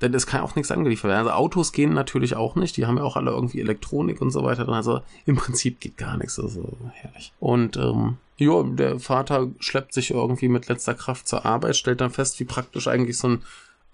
denn 0.02 0.14
es 0.14 0.26
kann 0.26 0.40
auch 0.40 0.56
nichts 0.56 0.72
angeliefert 0.72 1.10
werden. 1.10 1.28
Also 1.28 1.30
Autos 1.30 1.72
gehen 1.72 1.94
natürlich 1.94 2.34
auch 2.34 2.56
nicht, 2.56 2.76
die 2.76 2.86
haben 2.86 2.98
ja 2.98 3.04
auch 3.04 3.16
alle 3.16 3.30
irgendwie 3.30 3.60
Elektronik 3.60 4.20
und 4.20 4.30
so 4.30 4.42
weiter. 4.42 4.68
Also 4.68 5.00
im 5.26 5.36
Prinzip 5.36 5.80
geht 5.80 5.96
gar 5.96 6.16
nichts, 6.16 6.38
also 6.40 6.76
herrlich. 6.92 7.32
Und 7.38 7.76
ähm, 7.76 8.16
ja, 8.42 8.62
der 8.62 8.98
Vater 8.98 9.48
schleppt 9.58 9.92
sich 9.92 10.10
irgendwie 10.10 10.48
mit 10.48 10.68
letzter 10.68 10.94
Kraft 10.94 11.28
zur 11.28 11.44
Arbeit, 11.44 11.76
stellt 11.76 12.00
dann 12.00 12.10
fest, 12.10 12.40
wie 12.40 12.44
praktisch 12.44 12.88
eigentlich 12.88 13.18
so 13.18 13.28
ein 13.28 13.42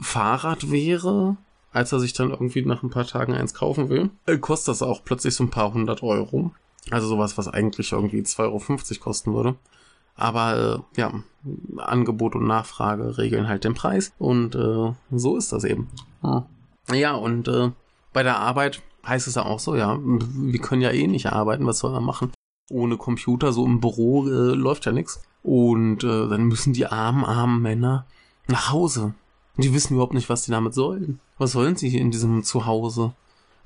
Fahrrad 0.01 0.71
wäre, 0.71 1.37
als 1.73 1.93
er 1.93 2.01
sich 2.01 2.13
dann 2.13 2.31
irgendwie 2.31 2.65
nach 2.65 2.83
ein 2.83 2.91
paar 2.91 3.07
Tagen 3.07 3.35
eins 3.35 3.55
kaufen 3.55 3.89
will. 3.89 4.11
Äh, 4.27 4.39
kostet 4.39 4.73
das 4.73 4.83
auch 4.83 5.05
plötzlich 5.05 5.35
so 5.35 5.45
ein 5.45 5.51
paar 5.51 5.73
hundert 5.73 6.03
Euro. 6.03 6.53
Also 6.91 7.09
sowas, 7.09 7.37
was 7.37 7.49
eigentlich 7.49 7.93
irgendwie 7.93 8.21
2,50 8.21 8.39
Euro 8.43 9.01
kosten 9.01 9.35
würde. 9.35 9.57
Aber 10.15 10.85
äh, 10.97 11.01
ja, 11.01 11.13
Angebot 11.77 12.35
und 12.35 12.47
Nachfrage 12.47 13.19
regeln 13.19 13.49
halt 13.49 13.65
den 13.65 13.75
Preis. 13.75 14.13
Und 14.19 14.55
äh, 14.55 14.93
so 15.11 15.37
ist 15.37 15.53
das 15.53 15.65
eben. 15.65 15.89
Ja, 16.93 17.15
und 17.15 17.49
äh, 17.49 17.71
bei 18.13 18.23
der 18.23 18.39
Arbeit 18.39 18.83
heißt 19.07 19.29
es 19.29 19.37
ja 19.37 19.45
auch 19.45 19.61
so, 19.61 19.77
ja, 19.77 19.99
wir 20.01 20.61
können 20.61 20.83
ja 20.83 20.91
eh 20.91 21.07
nicht 21.07 21.27
arbeiten, 21.27 21.67
was 21.67 21.79
soll 21.79 21.93
man 21.93 22.05
machen? 22.05 22.33
Ohne 22.71 22.97
Computer, 22.97 23.53
so 23.53 23.65
im 23.65 23.81
Büro 23.81 24.27
äh, 24.27 24.55
läuft 24.55 24.87
ja 24.87 24.93
nichts. 24.93 25.23
Und 25.43 26.05
äh, 26.05 26.29
dann 26.29 26.45
müssen 26.45 26.73
die 26.73 26.87
armen, 26.87 27.25
armen 27.25 27.63
Männer 27.63 28.07
nach 28.47 28.71
Hause. 28.73 29.15
Und 29.57 29.65
die 29.65 29.73
wissen 29.73 29.95
überhaupt 29.95 30.15
nicht, 30.15 30.29
was 30.29 30.43
die 30.43 30.51
damit 30.51 30.75
sollen. 30.75 31.21
Was 31.39 31.53
sollen 31.53 31.77
sie 31.77 31.89
hier 31.89 32.01
in 32.01 32.11
diesem 32.11 32.43
Zuhause? 32.43 33.15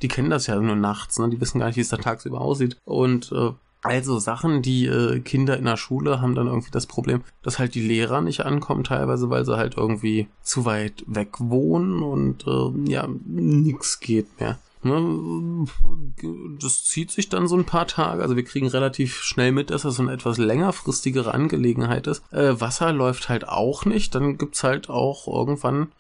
Die 0.03 0.09
kennen 0.09 0.31
das 0.31 0.47
ja 0.47 0.57
nur 0.57 0.77
nachts, 0.77 1.19
ne? 1.19 1.29
Die 1.29 1.41
wissen 1.41 1.59
gar 1.59 1.67
nicht, 1.67 1.77
wie 1.77 1.83
es 1.83 1.89
da 1.89 1.97
tagsüber 1.97 2.41
aussieht. 2.41 2.77
Und 2.85 3.33
äh, 3.33 3.53
also 3.83 4.21
Sachen, 4.21 4.63
die 4.63 4.87
äh, 4.87 5.21
Kinder 5.21 5.57
in 5.57 5.65
der 5.65 5.77
Schule 5.77 6.21
haben 6.21 6.37
dann 6.37 6.47
irgendwie 6.47 6.71
das 6.71 6.87
Problem, 6.87 7.23
dass 7.43 7.59
halt 7.59 7.75
die 7.75 7.87
Lehrer 7.87 8.21
nicht 8.21 8.47
ankommen, 8.47 8.85
teilweise, 8.85 9.29
weil 9.29 9.45
sie 9.45 9.57
halt 9.57 9.77
irgendwie 9.77 10.29
zu 10.41 10.65
weit 10.65 11.05
weg 11.07 11.35
wohnen 11.39 12.03
und 12.03 12.47
äh, 12.47 12.91
ja, 12.91 13.09
nix 13.27 13.99
geht 13.99 14.41
mehr. 14.41 14.59
Ne, 14.85 15.67
das 16.61 16.83
zieht 16.83 17.13
sich 17.13 17.29
dann 17.29 17.47
so 17.47 17.57
ein 17.57 17.67
paar 17.67 17.87
Tage. 17.87 18.23
Also 18.23 18.35
wir 18.35 18.45
kriegen 18.45 18.67
relativ 18.67 19.23
schnell 19.23 19.53
mit, 19.53 19.71
dass 19.71 19.83
das 19.83 19.97
so 19.97 20.03
eine 20.03 20.13
etwas 20.13 20.39
längerfristigere 20.39 21.33
Angelegenheit 21.33 22.09
ist. 22.09 22.25
Äh, 22.33 22.61
Wasser 22.61 22.93
läuft 22.93 23.29
halt 23.29 23.49
auch 23.49 23.85
nicht. 23.85 24.15
Dann 24.15 24.39
gibt's 24.39 24.65
halt 24.65 24.91
auch 24.91 25.29
irgendwann 25.29 25.93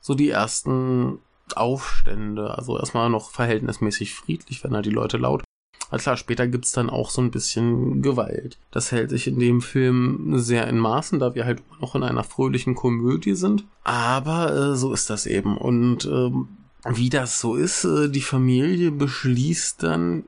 so 0.00 0.14
die 0.14 0.30
ersten 0.30 1.18
Aufstände. 1.54 2.56
Also 2.56 2.78
erstmal 2.78 3.10
noch 3.10 3.30
verhältnismäßig 3.30 4.14
friedlich, 4.14 4.64
wenn 4.64 4.74
halt 4.74 4.86
die 4.86 4.90
Leute 4.90 5.18
laut. 5.18 5.44
Aber 5.90 5.98
klar, 5.98 6.16
später 6.16 6.46
gibt's 6.46 6.72
dann 6.72 6.88
auch 6.88 7.10
so 7.10 7.20
ein 7.20 7.30
bisschen 7.30 8.00
Gewalt. 8.00 8.56
Das 8.70 8.92
hält 8.92 9.10
sich 9.10 9.26
in 9.26 9.38
dem 9.38 9.60
Film 9.60 10.38
sehr 10.38 10.66
in 10.68 10.78
Maßen, 10.78 11.18
da 11.18 11.34
wir 11.34 11.44
halt 11.44 11.62
noch 11.82 11.94
in 11.94 12.02
einer 12.02 12.24
fröhlichen 12.24 12.74
Komödie 12.74 13.34
sind. 13.34 13.66
Aber 13.84 14.54
äh, 14.54 14.74
so 14.74 14.94
ist 14.94 15.10
das 15.10 15.26
eben. 15.26 15.58
Und 15.58 16.06
ähm, 16.06 16.48
wie 16.88 17.10
das 17.10 17.40
so 17.40 17.54
ist, 17.56 17.84
äh, 17.84 18.08
die 18.08 18.22
Familie 18.22 18.90
beschließt 18.90 19.82
dann 19.82 20.24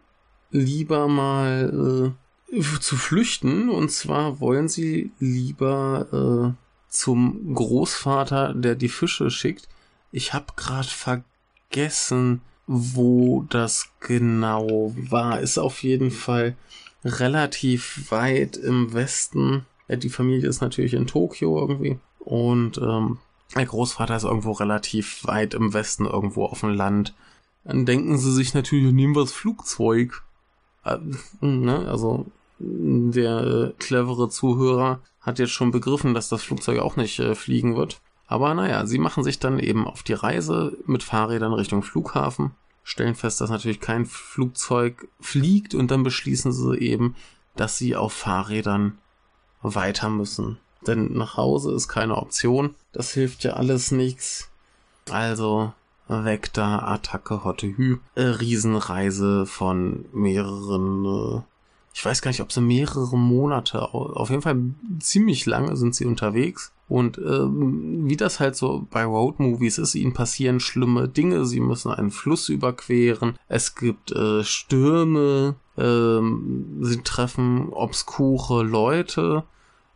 lieber 0.50 1.08
mal 1.08 2.14
äh, 2.52 2.61
zu 2.80 2.96
flüchten. 2.96 3.68
Und 3.68 3.90
zwar 3.90 4.40
wollen 4.40 4.68
sie 4.68 5.11
lieber 5.18 6.54
äh, 6.54 6.64
zum 6.88 7.54
Großvater, 7.54 8.54
der 8.54 8.76
die 8.76 8.88
Fische 8.88 9.30
schickt. 9.30 9.68
Ich 10.12 10.32
habe 10.32 10.46
gerade 10.56 10.88
vergessen, 10.88 12.40
wo 12.66 13.44
das 13.50 13.90
genau 14.00 14.94
war. 14.96 15.40
Ist 15.40 15.58
auf 15.58 15.82
jeden 15.82 16.12
Fall 16.12 16.56
relativ 17.04 18.11
weit 18.11 18.56
im 18.56 18.92
Westen. 18.94 19.66
Die 19.88 20.08
Familie 20.08 20.49
ist 20.49 20.61
natürlich 20.61 20.94
in 20.94 21.08
Tokio 21.08 21.58
irgendwie. 21.58 21.99
Und 22.20 22.78
ähm, 22.78 23.18
der 23.54 23.66
Großvater 23.66 24.16
ist 24.16 24.25
irgendwo 24.25 24.52
relativ 24.52 25.25
weit 25.26 25.54
im 25.54 25.73
Westen, 25.73 26.06
irgendwo 26.06 26.44
auf 26.46 26.61
dem 26.61 26.70
Land. 26.70 27.14
Dann 27.64 27.87
denken 27.87 28.18
sie 28.18 28.32
sich 28.32 28.54
natürlich, 28.54 28.92
nehmen 28.92 29.14
wir 29.14 29.23
das 29.23 29.32
Flugzeug. 29.32 30.23
Äh, 30.84 30.99
ne? 31.40 31.87
Also 31.88 32.26
der 32.58 33.40
äh, 33.40 33.73
clevere 33.78 34.28
Zuhörer 34.28 35.00
hat 35.20 35.38
jetzt 35.38 35.52
schon 35.52 35.70
begriffen, 35.70 36.14
dass 36.14 36.28
das 36.28 36.42
Flugzeug 36.42 36.80
auch 36.80 36.96
nicht 36.96 37.18
äh, 37.18 37.34
fliegen 37.34 37.76
wird. 37.76 38.00
Aber 38.26 38.54
naja, 38.54 38.87
sie 38.87 38.99
machen 38.99 39.25
sich 39.25 39.38
dann 39.38 39.58
eben 39.58 39.87
auf 39.87 40.02
die 40.02 40.12
Reise 40.12 40.76
mit 40.87 41.02
Fahrrädern 41.02 41.52
Richtung 41.52 41.82
Flughafen, 41.82 42.52
stellen 42.82 43.14
fest, 43.14 43.40
dass 43.40 43.50
natürlich 43.50 43.80
kein 43.80 44.06
Flugzeug 44.06 45.08
fliegt 45.20 45.75
und 45.75 45.90
dann 45.90 46.02
beschließen 46.02 46.52
sie 46.52 46.76
eben, 46.78 47.16
dass 47.56 47.78
sie 47.78 47.96
auf 47.96 48.12
Fahrrädern 48.12 48.99
weiter 49.62 50.11
müssen. 50.11 50.58
Denn 50.86 51.12
nach 51.12 51.36
Hause 51.36 51.72
ist 51.72 51.88
keine 51.88 52.16
Option. 52.16 52.74
Das 52.92 53.12
hilft 53.12 53.44
ja 53.44 53.54
alles 53.54 53.90
nichts. 53.90 54.50
Also 55.10 55.72
weg 56.08 56.52
da, 56.52 56.78
Attacke 56.80 57.44
Hotte 57.44 57.66
Hü. 57.66 57.98
Äh, 58.14 58.22
Riesenreise 58.22 59.46
von 59.46 60.04
mehreren, 60.12 61.04
äh, 61.04 61.40
ich 61.94 62.04
weiß 62.04 62.22
gar 62.22 62.30
nicht, 62.30 62.40
ob 62.40 62.52
sie 62.52 62.60
mehrere 62.60 63.16
Monate, 63.16 63.94
auf 63.94 64.30
jeden 64.30 64.42
Fall 64.42 64.60
ziemlich 65.00 65.46
lange 65.46 65.76
sind 65.76 65.94
sie 65.94 66.06
unterwegs. 66.06 66.72
Und 66.86 67.16
ähm, 67.18 68.02
wie 68.08 68.16
das 68.16 68.40
halt 68.40 68.56
so 68.56 68.86
bei 68.90 69.04
Roadmovies 69.04 69.78
ist, 69.78 69.94
ihnen 69.94 70.12
passieren 70.12 70.60
schlimme 70.60 71.08
Dinge. 71.08 71.46
Sie 71.46 71.60
müssen 71.60 71.90
einen 71.90 72.10
Fluss 72.10 72.50
überqueren. 72.50 73.38
Es 73.48 73.74
gibt 73.74 74.12
äh, 74.12 74.44
Stürme. 74.44 75.54
Ähm, 75.78 76.78
sie 76.82 77.00
treffen 77.02 77.70
obskure 77.70 78.62
Leute, 78.62 79.44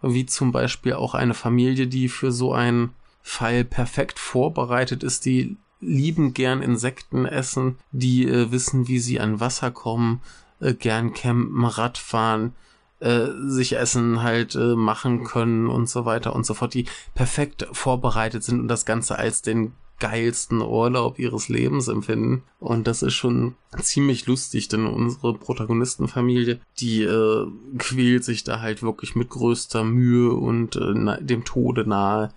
wie 0.03 0.27
zum 0.27 0.53
Beispiel 0.53 0.95
auch 0.95 1.15
eine 1.15 1.35
Familie, 1.35 1.87
die 1.87 2.09
für 2.09 2.33
so 2.33 2.53
einen 2.53 2.91
Fall 3.23 3.65
perfekt 3.65 4.19
vorbereitet 4.19 5.03
ist. 5.03 5.25
Die 5.25 5.57
lieben 5.81 6.35
gern 6.35 6.63
Insekten 6.63 7.27
essen, 7.27 7.79
die 7.93 8.27
äh, 8.27 8.51
wissen, 8.51 8.89
wie 8.89 8.99
sie 8.99 9.21
an 9.21 9.41
Wasser 9.41 9.71
kommen, 9.71 10.23
äh, 10.61 10.75
gern 10.75 11.13
campen, 11.13 11.65
Radfahren, 11.65 12.55
äh, 13.01 13.27
sich 13.47 13.77
Essen 13.77 14.23
halt 14.23 14.55
äh, 14.55 14.75
machen 14.75 15.25
können 15.25 15.69
und 15.69 15.89
so 15.89 16.05
weiter 16.05 16.35
und 16.35 16.45
so 16.45 16.55
fort, 16.55 16.75
die 16.75 16.87
perfekt 17.15 17.67
vorbereitet 17.73 18.43
sind 18.43 18.61
und 18.61 18.69
das 18.69 18.87
Ganze 18.87 19.19
als 19.19 19.43
den 19.43 19.73
geilsten 19.99 20.61
Urlaub 20.61 21.19
ihres 21.19 21.49
Lebens 21.49 21.89
empfinden. 21.89 22.43
Und 22.61 22.87
das 22.87 23.03
ist 23.03 23.15
schon 23.15 23.55
ziemlich 23.81 24.27
lustig, 24.27 24.69
denn 24.69 24.87
unsere 24.87 25.35
Protagonistenfamilie, 25.35 26.61
die 26.79 27.03
äh, 27.03 27.47
quält 27.79 28.25
sich 28.25 28.45
da 28.45 28.61
halt 28.61 28.83
wirklich 28.83 29.17
mit 29.17 29.29
größter 29.29 29.85
Mühe 29.85 30.33
und 30.33 30.77
äh, 30.77 31.23
dem 31.25 31.45
Tode 31.45 31.89
nahe 31.89 32.33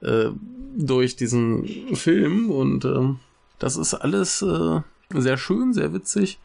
äh, 0.00 0.30
durch 0.76 1.16
diesen 1.16 1.94
Film. 1.94 2.50
Und 2.50 2.84
äh, 2.84 3.14
das 3.58 3.76
ist 3.76 3.94
alles 3.94 4.42
äh, 4.42 4.80
sehr 5.14 5.38
schön, 5.38 5.72
sehr 5.72 5.92
witzig 5.92 6.38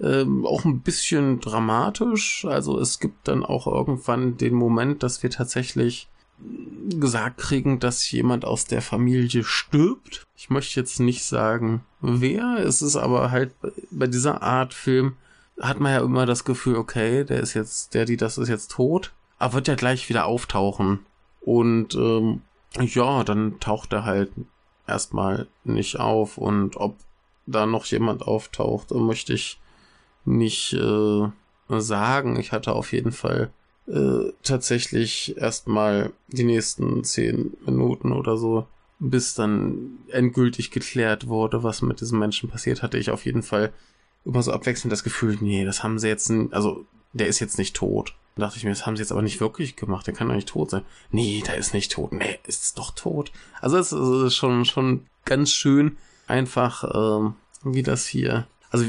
ähm, 0.00 0.44
auch 0.46 0.64
ein 0.64 0.80
bisschen 0.80 1.40
dramatisch. 1.40 2.44
Also 2.44 2.78
es 2.78 2.98
gibt 2.98 3.28
dann 3.28 3.44
auch 3.44 3.66
irgendwann 3.66 4.36
den 4.36 4.54
Moment, 4.54 5.02
dass 5.02 5.22
wir 5.22 5.30
tatsächlich 5.30 6.08
gesagt 6.88 7.38
kriegen, 7.38 7.80
dass 7.80 8.10
jemand 8.10 8.44
aus 8.44 8.66
der 8.66 8.82
Familie 8.82 9.44
stirbt. 9.44 10.24
Ich 10.36 10.50
möchte 10.50 10.78
jetzt 10.78 11.00
nicht 11.00 11.24
sagen, 11.24 11.84
wer. 12.00 12.58
Es 12.58 12.82
ist 12.82 12.96
aber 12.96 13.30
halt 13.30 13.54
bei 13.90 14.06
dieser 14.06 14.42
Art 14.42 14.74
Film 14.74 15.16
hat 15.60 15.80
man 15.80 15.92
ja 15.92 16.00
immer 16.00 16.26
das 16.26 16.44
Gefühl, 16.44 16.76
okay, 16.76 17.24
der 17.24 17.40
ist 17.40 17.54
jetzt, 17.54 17.94
der, 17.94 18.04
die, 18.04 18.16
das 18.16 18.38
ist 18.38 18.48
jetzt 18.48 18.72
tot, 18.72 19.12
aber 19.38 19.54
wird 19.54 19.68
ja 19.68 19.74
gleich 19.74 20.08
wieder 20.08 20.26
auftauchen. 20.26 21.00
Und 21.40 21.94
ähm, 21.94 22.42
ja, 22.78 23.24
dann 23.24 23.58
taucht 23.60 23.92
er 23.92 24.04
halt 24.04 24.30
erstmal 24.86 25.46
nicht 25.64 25.98
auf 25.98 26.38
und 26.38 26.76
ob 26.76 26.96
da 27.46 27.64
noch 27.66 27.86
jemand 27.86 28.22
auftaucht, 28.22 28.90
möchte 28.92 29.32
ich 29.32 29.60
nicht 30.24 30.72
äh, 30.74 31.28
sagen. 31.68 32.38
Ich 32.38 32.52
hatte 32.52 32.72
auf 32.72 32.92
jeden 32.92 33.12
Fall 33.12 33.50
äh, 33.88 34.32
tatsächlich 34.42 35.36
erstmal 35.36 36.12
die 36.28 36.44
nächsten 36.44 37.04
zehn 37.04 37.56
Minuten 37.64 38.12
oder 38.12 38.36
so, 38.36 38.66
bis 38.98 39.34
dann 39.34 39.98
endgültig 40.08 40.70
geklärt 40.70 41.28
wurde, 41.28 41.62
was 41.62 41.82
mit 41.82 42.00
diesem 42.00 42.18
Menschen 42.18 42.48
passiert, 42.48 42.82
hatte 42.82 42.98
ich 42.98 43.10
auf 43.10 43.24
jeden 43.26 43.42
Fall 43.42 43.72
immer 44.24 44.42
so 44.42 44.52
abwechselnd 44.52 44.92
das 44.92 45.04
Gefühl, 45.04 45.38
nee, 45.40 45.64
das 45.64 45.82
haben 45.82 45.98
sie 45.98 46.08
jetzt, 46.08 46.30
also 46.50 46.84
der 47.12 47.28
ist 47.28 47.40
jetzt 47.40 47.58
nicht 47.58 47.76
tot. 47.76 48.14
Da 48.34 48.42
dachte 48.42 48.58
ich 48.58 48.64
mir, 48.64 48.70
das 48.70 48.84
haben 48.84 48.96
sie 48.96 49.02
jetzt 49.02 49.12
aber 49.12 49.22
nicht 49.22 49.40
wirklich 49.40 49.76
gemacht, 49.76 50.06
der 50.06 50.14
kann 50.14 50.28
doch 50.28 50.34
nicht 50.34 50.48
tot 50.48 50.70
sein. 50.70 50.82
Nee, 51.10 51.42
der 51.46 51.56
ist 51.56 51.72
nicht 51.72 51.92
tot. 51.92 52.12
Nee, 52.12 52.38
ist 52.46 52.78
doch 52.78 52.90
tot. 52.90 53.32
Also 53.60 53.78
es 53.78 53.92
ist 53.92 54.34
schon, 54.34 54.64
schon 54.64 55.06
ganz 55.24 55.52
schön 55.52 55.96
einfach, 56.26 56.84
ähm, 56.94 57.34
wie 57.64 57.82
das 57.82 58.06
hier, 58.06 58.46
also 58.70 58.84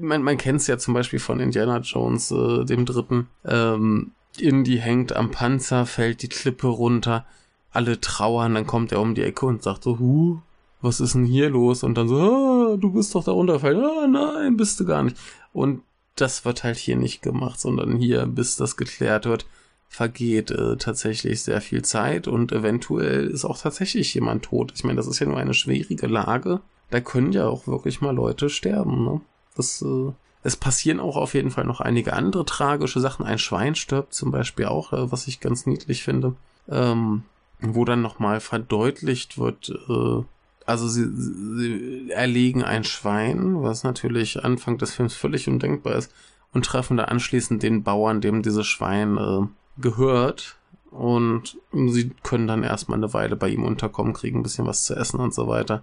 man, 0.00 0.22
man 0.22 0.36
kennt 0.36 0.60
es 0.60 0.66
ja 0.66 0.78
zum 0.78 0.94
Beispiel 0.94 1.18
von 1.18 1.40
Indiana 1.40 1.78
Jones, 1.78 2.30
äh, 2.30 2.64
dem 2.64 2.84
dritten. 2.86 3.28
Ähm, 3.44 4.12
Indy 4.38 4.78
hängt 4.78 5.14
am 5.14 5.30
Panzer, 5.30 5.86
fällt 5.86 6.22
die 6.22 6.28
Klippe 6.28 6.66
runter, 6.66 7.26
alle 7.70 8.00
trauern, 8.00 8.54
dann 8.54 8.66
kommt 8.66 8.92
er 8.92 9.00
um 9.00 9.14
die 9.14 9.22
Ecke 9.22 9.46
und 9.46 9.62
sagt 9.62 9.84
so, 9.84 9.98
huh, 9.98 10.38
was 10.80 11.00
ist 11.00 11.14
denn 11.14 11.24
hier 11.24 11.50
los? 11.50 11.82
Und 11.82 11.96
dann 11.96 12.08
so, 12.08 12.16
ah, 12.16 12.76
du 12.76 12.92
bist 12.92 13.14
doch 13.14 13.24
da 13.24 13.32
runterfallen. 13.32 13.82
Ah, 13.82 14.06
nein, 14.06 14.56
bist 14.56 14.78
du 14.80 14.84
gar 14.84 15.02
nicht. 15.02 15.16
Und 15.52 15.82
das 16.16 16.44
wird 16.44 16.64
halt 16.64 16.76
hier 16.76 16.96
nicht 16.96 17.22
gemacht, 17.22 17.60
sondern 17.60 17.96
hier, 17.96 18.26
bis 18.26 18.56
das 18.56 18.76
geklärt 18.76 19.26
wird, 19.26 19.46
vergeht 19.88 20.50
äh, 20.50 20.76
tatsächlich 20.76 21.42
sehr 21.42 21.60
viel 21.60 21.82
Zeit 21.82 22.28
und 22.28 22.52
eventuell 22.52 23.26
ist 23.26 23.44
auch 23.44 23.58
tatsächlich 23.58 24.12
jemand 24.14 24.44
tot. 24.44 24.72
Ich 24.74 24.84
meine, 24.84 24.96
das 24.96 25.06
ist 25.06 25.20
ja 25.20 25.26
nur 25.26 25.38
eine 25.38 25.54
schwierige 25.54 26.06
Lage. 26.06 26.60
Da 26.90 27.00
können 27.00 27.32
ja 27.32 27.46
auch 27.46 27.66
wirklich 27.66 28.00
mal 28.00 28.14
Leute 28.14 28.48
sterben, 28.48 29.04
ne? 29.04 29.20
Das, 29.56 29.82
äh, 29.82 30.12
es 30.42 30.56
passieren 30.56 31.00
auch 31.00 31.16
auf 31.16 31.34
jeden 31.34 31.50
Fall 31.50 31.64
noch 31.64 31.80
einige 31.80 32.12
andere 32.12 32.44
tragische 32.44 33.00
Sachen. 33.00 33.26
Ein 33.26 33.38
Schwein 33.38 33.74
stirbt 33.74 34.14
zum 34.14 34.30
Beispiel 34.30 34.66
auch, 34.66 34.92
äh, 34.92 35.10
was 35.10 35.26
ich 35.26 35.40
ganz 35.40 35.66
niedlich 35.66 36.04
finde. 36.04 36.34
Ähm, 36.68 37.22
wo 37.60 37.84
dann 37.84 38.02
nochmal 38.02 38.40
verdeutlicht 38.40 39.38
wird, 39.38 39.70
äh, 39.88 40.22
also 40.66 40.88
sie, 40.88 41.08
sie 41.14 42.10
erlegen 42.10 42.64
ein 42.64 42.84
Schwein, 42.84 43.62
was 43.62 43.84
natürlich 43.84 44.44
Anfang 44.44 44.78
des 44.78 44.94
Films 44.94 45.14
völlig 45.14 45.48
undenkbar 45.48 45.94
ist, 45.94 46.12
und 46.52 46.66
treffen 46.66 46.96
da 46.96 47.04
anschließend 47.04 47.62
den 47.62 47.82
Bauern, 47.82 48.20
dem 48.20 48.42
dieses 48.42 48.66
Schwein 48.66 49.16
äh, 49.16 49.46
gehört. 49.80 50.56
Und 50.90 51.58
sie 51.72 52.10
können 52.22 52.46
dann 52.46 52.62
erstmal 52.62 52.98
eine 52.98 53.12
Weile 53.12 53.36
bei 53.36 53.48
ihm 53.48 53.64
unterkommen, 53.64 54.14
kriegen 54.14 54.40
ein 54.40 54.42
bisschen 54.42 54.66
was 54.66 54.84
zu 54.84 54.94
essen 54.94 55.20
und 55.20 55.34
so 55.34 55.46
weiter. 55.46 55.82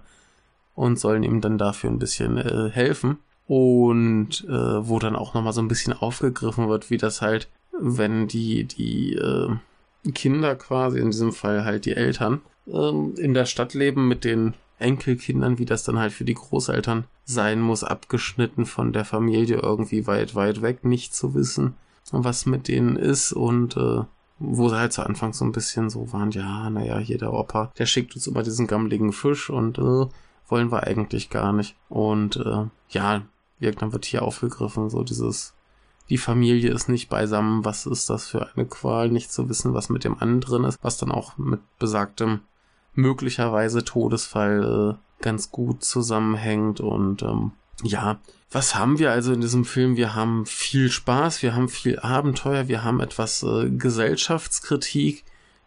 Und 0.74 0.98
sollen 0.98 1.22
ihm 1.22 1.40
dann 1.40 1.56
dafür 1.56 1.90
ein 1.90 2.00
bisschen 2.00 2.36
äh, 2.36 2.70
helfen. 2.70 3.18
Und 3.46 4.44
äh, 4.48 4.88
wo 4.88 4.98
dann 4.98 5.16
auch 5.16 5.34
nochmal 5.34 5.52
so 5.52 5.60
ein 5.60 5.68
bisschen 5.68 5.92
aufgegriffen 5.92 6.68
wird, 6.68 6.90
wie 6.90 6.96
das 6.96 7.20
halt, 7.20 7.48
wenn 7.78 8.26
die, 8.26 8.64
die 8.64 9.14
äh, 9.14 9.50
Kinder 10.12 10.54
quasi, 10.56 10.98
in 10.98 11.10
diesem 11.10 11.32
Fall 11.32 11.64
halt 11.64 11.84
die 11.84 11.94
Eltern, 11.94 12.40
ähm, 12.66 13.14
in 13.18 13.34
der 13.34 13.44
Stadt 13.44 13.74
leben 13.74 14.08
mit 14.08 14.24
den 14.24 14.54
Enkelkindern, 14.78 15.58
wie 15.58 15.66
das 15.66 15.84
dann 15.84 15.98
halt 15.98 16.12
für 16.12 16.24
die 16.24 16.34
Großeltern 16.34 17.04
sein 17.24 17.60
muss, 17.60 17.84
abgeschnitten 17.84 18.66
von 18.66 18.92
der 18.92 19.04
Familie 19.04 19.58
irgendwie 19.58 20.06
weit, 20.06 20.34
weit 20.34 20.62
weg, 20.62 20.84
nicht 20.84 21.14
zu 21.14 21.34
wissen, 21.34 21.74
was 22.10 22.46
mit 22.46 22.68
denen 22.68 22.96
ist 22.96 23.32
und 23.32 23.76
äh, 23.76 24.02
wo 24.38 24.68
sie 24.68 24.76
halt 24.76 24.92
zu 24.92 25.04
Anfang 25.04 25.32
so 25.32 25.44
ein 25.44 25.52
bisschen 25.52 25.90
so 25.90 26.12
waren, 26.12 26.30
ja, 26.32 26.68
naja, 26.68 26.98
hier 26.98 27.18
der 27.18 27.32
Opa, 27.32 27.72
der 27.78 27.86
schickt 27.86 28.14
uns 28.14 28.26
immer 28.26 28.42
diesen 28.42 28.66
gammeligen 28.66 29.12
Fisch 29.12 29.48
und 29.48 29.78
äh, 29.78 30.06
wollen 30.48 30.72
wir 30.72 30.82
eigentlich 30.84 31.30
gar 31.30 31.52
nicht. 31.52 31.76
Und 31.88 32.36
äh, 32.36 32.66
ja, 32.90 33.22
dann 33.60 33.92
wird 33.92 34.04
hier 34.04 34.22
aufgegriffen, 34.22 34.90
so 34.90 35.02
dieses, 35.02 35.54
die 36.08 36.18
Familie 36.18 36.72
ist 36.72 36.88
nicht 36.88 37.08
beisammen, 37.08 37.64
was 37.64 37.86
ist 37.86 38.10
das 38.10 38.26
für 38.26 38.48
eine 38.54 38.66
Qual, 38.66 39.08
nicht 39.10 39.32
zu 39.32 39.48
wissen, 39.48 39.74
was 39.74 39.88
mit 39.88 40.04
dem 40.04 40.18
anderen 40.18 40.64
ist, 40.64 40.78
was 40.82 40.98
dann 40.98 41.12
auch 41.12 41.38
mit 41.38 41.60
besagtem 41.78 42.40
möglicherweise 42.94 43.84
Todesfall 43.84 44.98
äh, 44.98 45.22
ganz 45.22 45.50
gut 45.50 45.82
zusammenhängt 45.84 46.80
und 46.80 47.22
ähm, 47.22 47.52
ja, 47.82 48.20
was 48.50 48.76
haben 48.76 49.00
wir 49.00 49.10
also 49.10 49.32
in 49.32 49.40
diesem 49.40 49.64
Film? 49.64 49.96
Wir 49.96 50.14
haben 50.14 50.46
viel 50.46 50.90
Spaß, 50.90 51.42
wir 51.42 51.56
haben 51.56 51.68
viel 51.68 51.98
Abenteuer, 51.98 52.68
wir 52.68 52.84
haben 52.84 53.00
etwas 53.00 53.42
äh, 53.42 53.68
Gesellschaftskritik, 53.68 55.24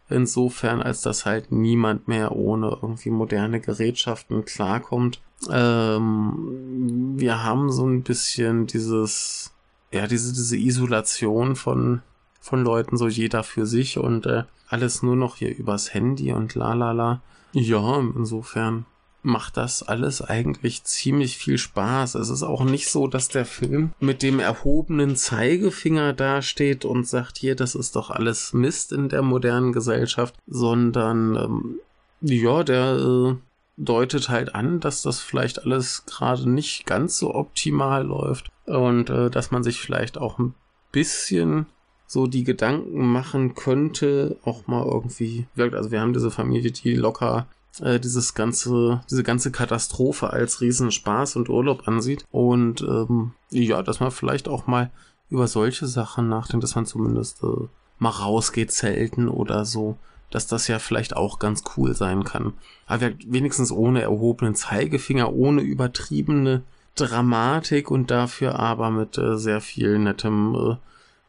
insofern 0.09 0.81
als 0.81 1.01
dass 1.01 1.25
halt 1.25 1.51
niemand 1.51 2.07
mehr 2.07 2.35
ohne 2.35 2.77
irgendwie 2.81 3.09
moderne 3.09 3.59
Gerätschaften 3.59 4.45
klarkommt. 4.45 5.21
Ähm, 5.49 7.13
wir 7.17 7.43
haben 7.43 7.71
so 7.71 7.85
ein 7.85 8.03
bisschen 8.03 8.67
dieses, 8.67 9.53
ja, 9.91 10.07
diese, 10.07 10.33
diese 10.33 10.57
Isolation 10.57 11.55
von, 11.55 12.01
von 12.39 12.63
Leuten, 12.63 12.97
so 12.97 13.07
jeder 13.07 13.43
für 13.43 13.65
sich 13.65 13.97
und 13.97 14.25
äh, 14.25 14.43
alles 14.67 15.03
nur 15.03 15.15
noch 15.15 15.37
hier 15.37 15.55
übers 15.55 15.93
Handy 15.93 16.33
und 16.33 16.55
la 16.55 16.73
la 16.73 16.91
la. 16.91 17.21
Ja, 17.53 17.99
insofern 17.99 18.85
macht 19.21 19.57
das 19.57 19.83
alles 19.83 20.21
eigentlich 20.21 20.83
ziemlich 20.83 21.37
viel 21.37 21.57
Spaß. 21.57 22.15
Es 22.15 22.29
ist 22.29 22.43
auch 22.43 22.63
nicht 22.63 22.89
so, 22.89 23.07
dass 23.07 23.27
der 23.27 23.45
Film 23.45 23.91
mit 23.99 24.23
dem 24.23 24.39
erhobenen 24.39 25.15
Zeigefinger 25.15 26.13
dasteht 26.13 26.85
und 26.85 27.07
sagt, 27.07 27.37
hier, 27.37 27.55
das 27.55 27.75
ist 27.75 27.95
doch 27.95 28.09
alles 28.09 28.53
Mist 28.53 28.91
in 28.91 29.09
der 29.09 29.21
modernen 29.21 29.73
Gesellschaft, 29.73 30.35
sondern 30.47 31.35
ähm, 31.35 31.79
ja, 32.21 32.63
der 32.63 32.95
äh, 32.95 33.35
deutet 33.77 34.29
halt 34.29 34.55
an, 34.55 34.79
dass 34.79 35.01
das 35.01 35.19
vielleicht 35.19 35.63
alles 35.63 36.05
gerade 36.05 36.49
nicht 36.49 36.85
ganz 36.85 37.17
so 37.17 37.35
optimal 37.35 38.05
läuft 38.05 38.49
und 38.65 39.09
äh, 39.09 39.29
dass 39.29 39.51
man 39.51 39.63
sich 39.63 39.79
vielleicht 39.79 40.17
auch 40.17 40.39
ein 40.39 40.55
bisschen 40.91 41.67
so 42.07 42.25
die 42.25 42.45
Gedanken 42.45 43.05
machen 43.05 43.53
könnte, 43.53 44.37
auch 44.43 44.65
mal 44.67 44.85
irgendwie, 44.85 45.45
also 45.57 45.91
wir 45.91 45.99
haben 45.99 46.13
diese 46.13 46.31
Familie, 46.31 46.71
die 46.71 46.95
locker 46.95 47.47
äh, 47.81 47.99
dieses 47.99 48.33
ganze, 48.33 49.01
diese 49.09 49.23
ganze 49.23 49.51
Katastrophe 49.51 50.31
als 50.31 50.61
Riesenspaß 50.61 51.35
und 51.35 51.49
Urlaub 51.49 51.87
ansieht 51.87 52.25
und 52.31 52.81
ähm, 52.81 53.31
ja, 53.49 53.81
dass 53.83 53.99
man 53.99 54.11
vielleicht 54.11 54.47
auch 54.47 54.67
mal 54.67 54.91
über 55.29 55.47
solche 55.47 55.87
Sachen 55.87 56.29
nachdenkt, 56.29 56.63
dass 56.63 56.75
man 56.75 56.85
zumindest 56.85 57.43
äh, 57.43 57.67
mal 57.99 58.09
rausgeht, 58.09 58.71
zelten 58.71 59.27
oder 59.27 59.65
so, 59.65 59.97
dass 60.29 60.47
das 60.47 60.67
ja 60.67 60.79
vielleicht 60.79 61.15
auch 61.15 61.39
ganz 61.39 61.63
cool 61.75 61.95
sein 61.95 62.23
kann. 62.23 62.53
Aber 62.85 63.11
wenigstens 63.25 63.71
ohne 63.71 64.01
erhobenen 64.01 64.55
Zeigefinger, 64.55 65.33
ohne 65.33 65.61
übertriebene 65.61 66.63
Dramatik 66.95 67.91
und 67.91 68.11
dafür 68.11 68.59
aber 68.59 68.89
mit 68.89 69.17
äh, 69.17 69.37
sehr 69.37 69.61
viel 69.61 69.99
nettem 69.99 70.55
äh, 70.55 70.75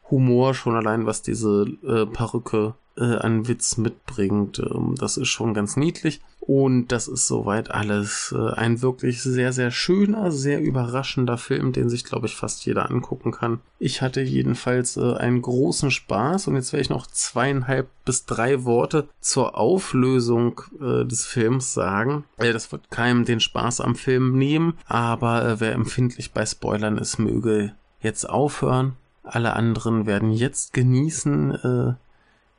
Humor, 0.09 0.53
schon 0.53 0.75
allein 0.75 1.05
was 1.05 1.21
diese 1.21 1.67
äh, 1.83 2.05
Perücke 2.05 2.73
äh, 2.99 3.15
an 3.17 3.47
Witz 3.47 3.77
mitbringt. 3.77 4.59
Ähm, 4.59 4.95
das 4.97 5.17
ist 5.17 5.29
schon 5.29 5.53
ganz 5.53 5.77
niedlich. 5.77 6.21
Und 6.49 6.87
das 6.87 7.07
ist 7.07 7.27
soweit 7.27 7.69
alles 7.69 8.33
äh, 8.35 8.53
ein 8.55 8.81
wirklich 8.81 9.21
sehr, 9.21 9.53
sehr 9.53 9.69
schöner, 9.69 10.31
sehr 10.31 10.59
überraschender 10.59 11.37
Film, 11.37 11.73
den 11.73 11.89
sich, 11.89 12.03
glaube 12.03 12.25
ich, 12.25 12.35
fast 12.35 12.65
jeder 12.65 12.89
angucken 12.89 13.31
kann. 13.31 13.59
Ich 13.77 14.01
hatte 14.01 14.21
jedenfalls 14.21 14.97
äh, 14.97 15.13
einen 15.13 15.43
großen 15.43 15.91
Spaß 15.91 16.47
und 16.47 16.55
jetzt 16.55 16.73
werde 16.73 16.81
ich 16.81 16.89
noch 16.89 17.05
zweieinhalb 17.05 17.87
bis 18.03 18.25
drei 18.25 18.63
Worte 18.63 19.07
zur 19.21 19.59
Auflösung 19.59 20.61
äh, 20.81 21.05
des 21.05 21.27
Films 21.27 21.75
sagen. 21.75 22.23
Äh, 22.37 22.51
das 22.51 22.71
wird 22.71 22.89
keinem 22.89 23.25
den 23.25 23.41
Spaß 23.41 23.81
am 23.81 23.93
Film 23.93 24.35
nehmen, 24.35 24.73
aber 24.87 25.45
äh, 25.45 25.59
wer 25.59 25.73
empfindlich 25.73 26.31
bei 26.31 26.47
Spoilern 26.47 26.97
ist, 26.97 27.19
möge 27.19 27.75
jetzt 28.01 28.27
aufhören. 28.27 28.93
Alle 29.21 29.53
anderen 29.53 30.07
werden 30.07 30.31
jetzt 30.31 30.73
genießen, 30.73 31.51
äh, 31.51 31.93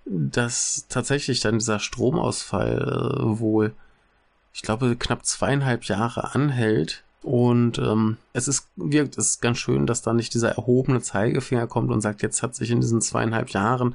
dass 0.05 0.87
tatsächlich 0.89 1.41
dann 1.41 1.59
dieser 1.59 1.79
Stromausfall 1.79 3.19
äh, 3.19 3.39
wohl, 3.39 3.75
ich 4.53 4.63
glaube, 4.63 4.97
knapp 4.97 5.25
zweieinhalb 5.25 5.85
Jahre 5.85 6.35
anhält. 6.35 7.05
Und 7.23 7.79
ähm, 7.79 8.17
es 8.33 8.49
ist 8.49 8.69
wirkt 8.77 9.19
es 9.19 9.33
ist 9.33 9.43
ganz 9.43 9.59
schön, 9.59 9.87
dass 9.87 10.01
da 10.01 10.15
nicht 10.15 10.33
dieser 10.33 10.53
erhobene 10.53 11.03
Zeigefinger 11.03 11.67
kommt 11.67 11.91
und 11.91 12.01
sagt, 12.01 12.23
jetzt 12.23 12.43
hat 12.43 12.55
sich 12.55 12.71
in 12.71 12.81
diesen 12.81 13.03
zweieinhalb 13.03 13.51
Jahren 13.51 13.95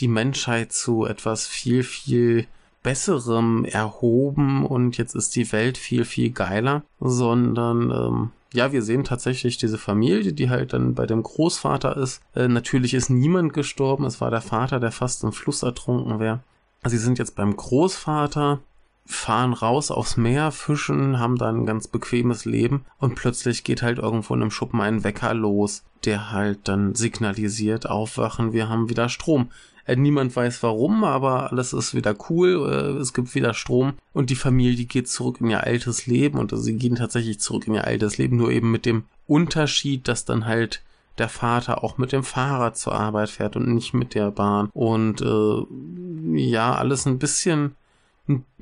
die 0.00 0.08
Menschheit 0.08 0.72
zu 0.72 1.04
etwas 1.04 1.46
viel, 1.46 1.82
viel 1.84 2.46
Besserem 2.84 3.64
erhoben 3.64 4.64
und 4.64 4.96
jetzt 4.98 5.16
ist 5.16 5.34
die 5.34 5.50
Welt 5.50 5.76
viel, 5.76 6.04
viel 6.04 6.30
geiler, 6.30 6.82
sondern 7.00 7.90
ähm, 7.90 8.30
ja, 8.52 8.70
wir 8.70 8.82
sehen 8.82 9.02
tatsächlich 9.02 9.56
diese 9.58 9.78
Familie, 9.78 10.32
die 10.32 10.48
halt 10.48 10.74
dann 10.74 10.94
bei 10.94 11.06
dem 11.06 11.24
Großvater 11.24 11.96
ist. 11.96 12.22
Äh, 12.36 12.46
natürlich 12.46 12.94
ist 12.94 13.10
niemand 13.10 13.52
gestorben. 13.52 14.04
Es 14.04 14.20
war 14.20 14.30
der 14.30 14.42
Vater, 14.42 14.78
der 14.78 14.92
fast 14.92 15.24
im 15.24 15.32
Fluss 15.32 15.64
ertrunken 15.64 16.20
wäre. 16.20 16.38
Sie 16.86 16.98
sind 16.98 17.18
jetzt 17.18 17.34
beim 17.34 17.56
Großvater, 17.56 18.60
fahren 19.06 19.54
raus 19.54 19.90
aufs 19.90 20.16
Meer, 20.16 20.52
fischen, 20.52 21.18
haben 21.18 21.36
da 21.36 21.48
ein 21.48 21.66
ganz 21.66 21.88
bequemes 21.88 22.44
Leben 22.44 22.84
und 22.98 23.14
plötzlich 23.16 23.64
geht 23.64 23.82
halt 23.82 23.98
irgendwo 23.98 24.34
in 24.34 24.42
einem 24.42 24.50
Schuppen 24.50 24.80
ein 24.80 25.02
Wecker 25.04 25.34
los, 25.34 25.82
der 26.04 26.30
halt 26.30 26.68
dann 26.68 26.94
signalisiert, 26.94 27.88
aufwachen, 27.88 28.52
wir 28.52 28.68
haben 28.68 28.88
wieder 28.88 29.08
Strom. 29.08 29.50
Äh, 29.86 29.96
niemand 29.96 30.34
weiß 30.34 30.62
warum, 30.62 31.04
aber 31.04 31.50
alles 31.50 31.72
ist 31.72 31.94
wieder 31.94 32.14
cool. 32.28 32.70
Äh, 32.70 33.00
es 33.00 33.12
gibt 33.12 33.34
wieder 33.34 33.54
Strom 33.54 33.94
und 34.12 34.30
die 34.30 34.36
Familie 34.36 34.84
geht 34.84 35.08
zurück 35.08 35.40
in 35.40 35.50
ihr 35.50 35.64
altes 35.64 36.06
Leben 36.06 36.38
und 36.38 36.56
sie 36.56 36.76
gehen 36.76 36.96
tatsächlich 36.96 37.40
zurück 37.40 37.66
in 37.66 37.74
ihr 37.74 37.84
altes 37.84 38.18
Leben, 38.18 38.36
nur 38.36 38.50
eben 38.50 38.70
mit 38.70 38.86
dem 38.86 39.04
Unterschied, 39.26 40.08
dass 40.08 40.24
dann 40.24 40.46
halt 40.46 40.82
der 41.18 41.28
Vater 41.28 41.84
auch 41.84 41.98
mit 41.98 42.12
dem 42.12 42.24
Fahrrad 42.24 42.76
zur 42.76 42.94
Arbeit 42.94 43.30
fährt 43.30 43.56
und 43.56 43.72
nicht 43.72 43.94
mit 43.94 44.14
der 44.14 44.30
Bahn. 44.30 44.68
Und 44.72 45.20
äh, 45.20 46.38
ja, 46.38 46.74
alles 46.74 47.06
ein 47.06 47.18
bisschen. 47.18 47.76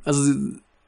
Also 0.04 0.32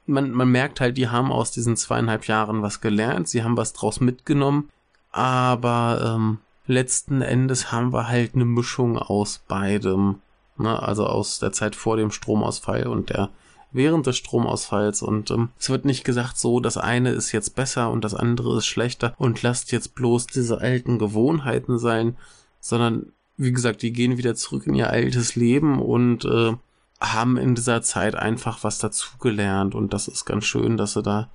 man, 0.06 0.32
man 0.32 0.48
merkt 0.48 0.80
halt, 0.80 0.96
die 0.96 1.08
haben 1.08 1.32
aus 1.32 1.50
diesen 1.50 1.76
zweieinhalb 1.76 2.26
Jahren 2.26 2.62
was 2.62 2.80
gelernt, 2.80 3.28
sie 3.28 3.42
haben 3.42 3.56
was 3.56 3.72
draus 3.72 4.00
mitgenommen, 4.00 4.68
aber 5.12 6.14
ähm, 6.16 6.38
letzten 6.66 7.22
Endes 7.22 7.72
haben 7.72 7.92
wir 7.92 8.08
halt 8.08 8.34
eine 8.34 8.44
Mischung 8.44 8.98
aus 8.98 9.42
beidem. 9.46 10.20
Ne? 10.56 10.82
Also 10.82 11.06
aus 11.06 11.38
der 11.38 11.52
Zeit 11.52 11.76
vor 11.76 11.96
dem 11.96 12.11
Stromausfall 12.11 12.87
und 12.87 13.11
der 13.11 13.31
während 13.74 14.07
des 14.07 14.16
Stromausfalls 14.16 15.02
und 15.02 15.31
ähm, 15.33 15.50
es 15.59 15.68
wird 15.68 15.85
nicht 15.85 16.05
gesagt 16.05 16.38
so, 16.38 16.61
das 16.61 16.78
eine 16.78 17.11
ist 17.11 17.33
jetzt 17.33 17.57
besser 17.57 17.90
und 17.90 18.05
das 18.05 18.14
andere 18.14 18.57
ist 18.59 18.66
schlechter 18.66 19.14
und 19.18 19.42
lasst 19.42 19.72
jetzt 19.72 19.96
bloß 19.96 20.28
diese 20.28 20.61
alten 20.61 20.98
Gewohnheiten 20.98 21.78
sein, 21.78 22.16
sondern 22.61 23.12
wie 23.37 23.52
gesagt, 23.52 23.83
die 23.83 23.92
gehen 23.92 24.16
wieder 24.16 24.37
zurück 24.37 24.68
in 24.68 24.76
ihr 24.76 24.90
altes 24.90 25.35
Leben 25.35 25.83
und 25.83 26.24
äh, 26.24 26.52
haben 27.00 27.37
in 27.37 27.57
dieser 27.57 27.83
Zeit 27.83 28.14
einfach 28.14 28.62
was 28.62 28.78
dazugelernt 28.78 29.74
und 29.74 29.92
das 29.92 30.07
ist 30.07 30.24
ganz 30.24 30.44
schön, 30.44 30.76
dass 30.76 30.92
sie 30.92 31.02
da, 31.02 31.28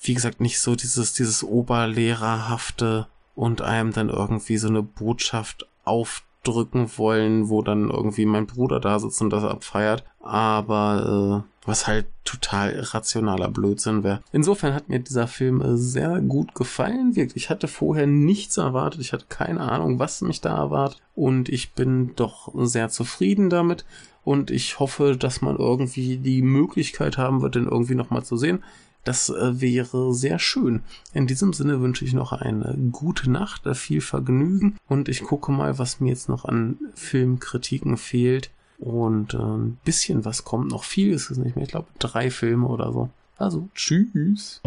wie 0.00 0.14
gesagt, 0.14 0.40
nicht 0.40 0.58
so 0.58 0.74
dieses, 0.74 1.12
dieses 1.12 1.44
oberlehrerhafte 1.44 3.06
und 3.36 3.62
einem 3.62 3.92
dann 3.92 4.08
irgendwie 4.10 4.58
so 4.58 4.66
eine 4.66 4.82
Botschaft 4.82 5.68
aufdrücken 6.44 6.90
wollen, 6.98 7.48
wo 7.48 7.62
dann 7.62 7.90
irgendwie 7.90 8.26
mein 8.26 8.46
Bruder 8.46 8.80
da 8.80 8.98
sitzt 8.98 9.20
und 9.22 9.30
das 9.30 9.44
abfeiert. 9.44 10.04
Aber 10.20 11.44
äh, 11.46 11.53
was 11.66 11.86
halt 11.86 12.06
total 12.24 12.72
irrationaler 12.72 13.48
Blödsinn 13.48 14.04
wäre. 14.04 14.22
Insofern 14.32 14.74
hat 14.74 14.88
mir 14.88 14.98
dieser 14.98 15.28
Film 15.28 15.60
äh, 15.60 15.76
sehr 15.76 16.20
gut 16.20 16.54
gefallen. 16.54 17.16
Wirklich, 17.16 17.44
ich 17.44 17.50
hatte 17.50 17.68
vorher 17.68 18.06
nichts 18.06 18.56
erwartet. 18.56 19.00
Ich 19.00 19.12
hatte 19.12 19.26
keine 19.28 19.60
Ahnung, 19.60 19.98
was 19.98 20.20
mich 20.20 20.40
da 20.40 20.56
erwartet. 20.56 21.02
Und 21.14 21.48
ich 21.48 21.72
bin 21.72 22.14
doch 22.16 22.52
sehr 22.54 22.88
zufrieden 22.88 23.50
damit. 23.50 23.84
Und 24.24 24.50
ich 24.50 24.78
hoffe, 24.78 25.16
dass 25.16 25.42
man 25.42 25.56
irgendwie 25.56 26.16
die 26.16 26.42
Möglichkeit 26.42 27.18
haben 27.18 27.42
wird, 27.42 27.56
den 27.56 27.66
irgendwie 27.66 27.94
nochmal 27.94 28.24
zu 28.24 28.36
sehen. 28.36 28.62
Das 29.04 29.28
äh, 29.28 29.60
wäre 29.60 30.14
sehr 30.14 30.38
schön. 30.38 30.82
In 31.12 31.26
diesem 31.26 31.52
Sinne 31.52 31.80
wünsche 31.80 32.06
ich 32.06 32.14
noch 32.14 32.32
eine 32.32 32.74
gute 32.90 33.30
Nacht, 33.30 33.66
äh, 33.66 33.74
viel 33.74 34.00
Vergnügen 34.00 34.78
und 34.88 35.10
ich 35.10 35.22
gucke 35.22 35.52
mal, 35.52 35.78
was 35.78 36.00
mir 36.00 36.08
jetzt 36.08 36.30
noch 36.30 36.46
an 36.46 36.78
Filmkritiken 36.94 37.98
fehlt. 37.98 38.50
Und 38.78 39.34
äh, 39.34 39.38
ein 39.38 39.78
bisschen 39.84 40.24
was 40.24 40.44
kommt 40.44 40.70
noch. 40.70 40.84
Viel 40.84 41.12
ist 41.12 41.30
es 41.30 41.38
nicht 41.38 41.56
mehr. 41.56 41.64
Ich 41.64 41.70
glaube, 41.70 41.88
drei 41.98 42.30
Filme 42.30 42.66
oder 42.66 42.92
so. 42.92 43.08
Also, 43.36 43.68
tschüss. 43.74 44.60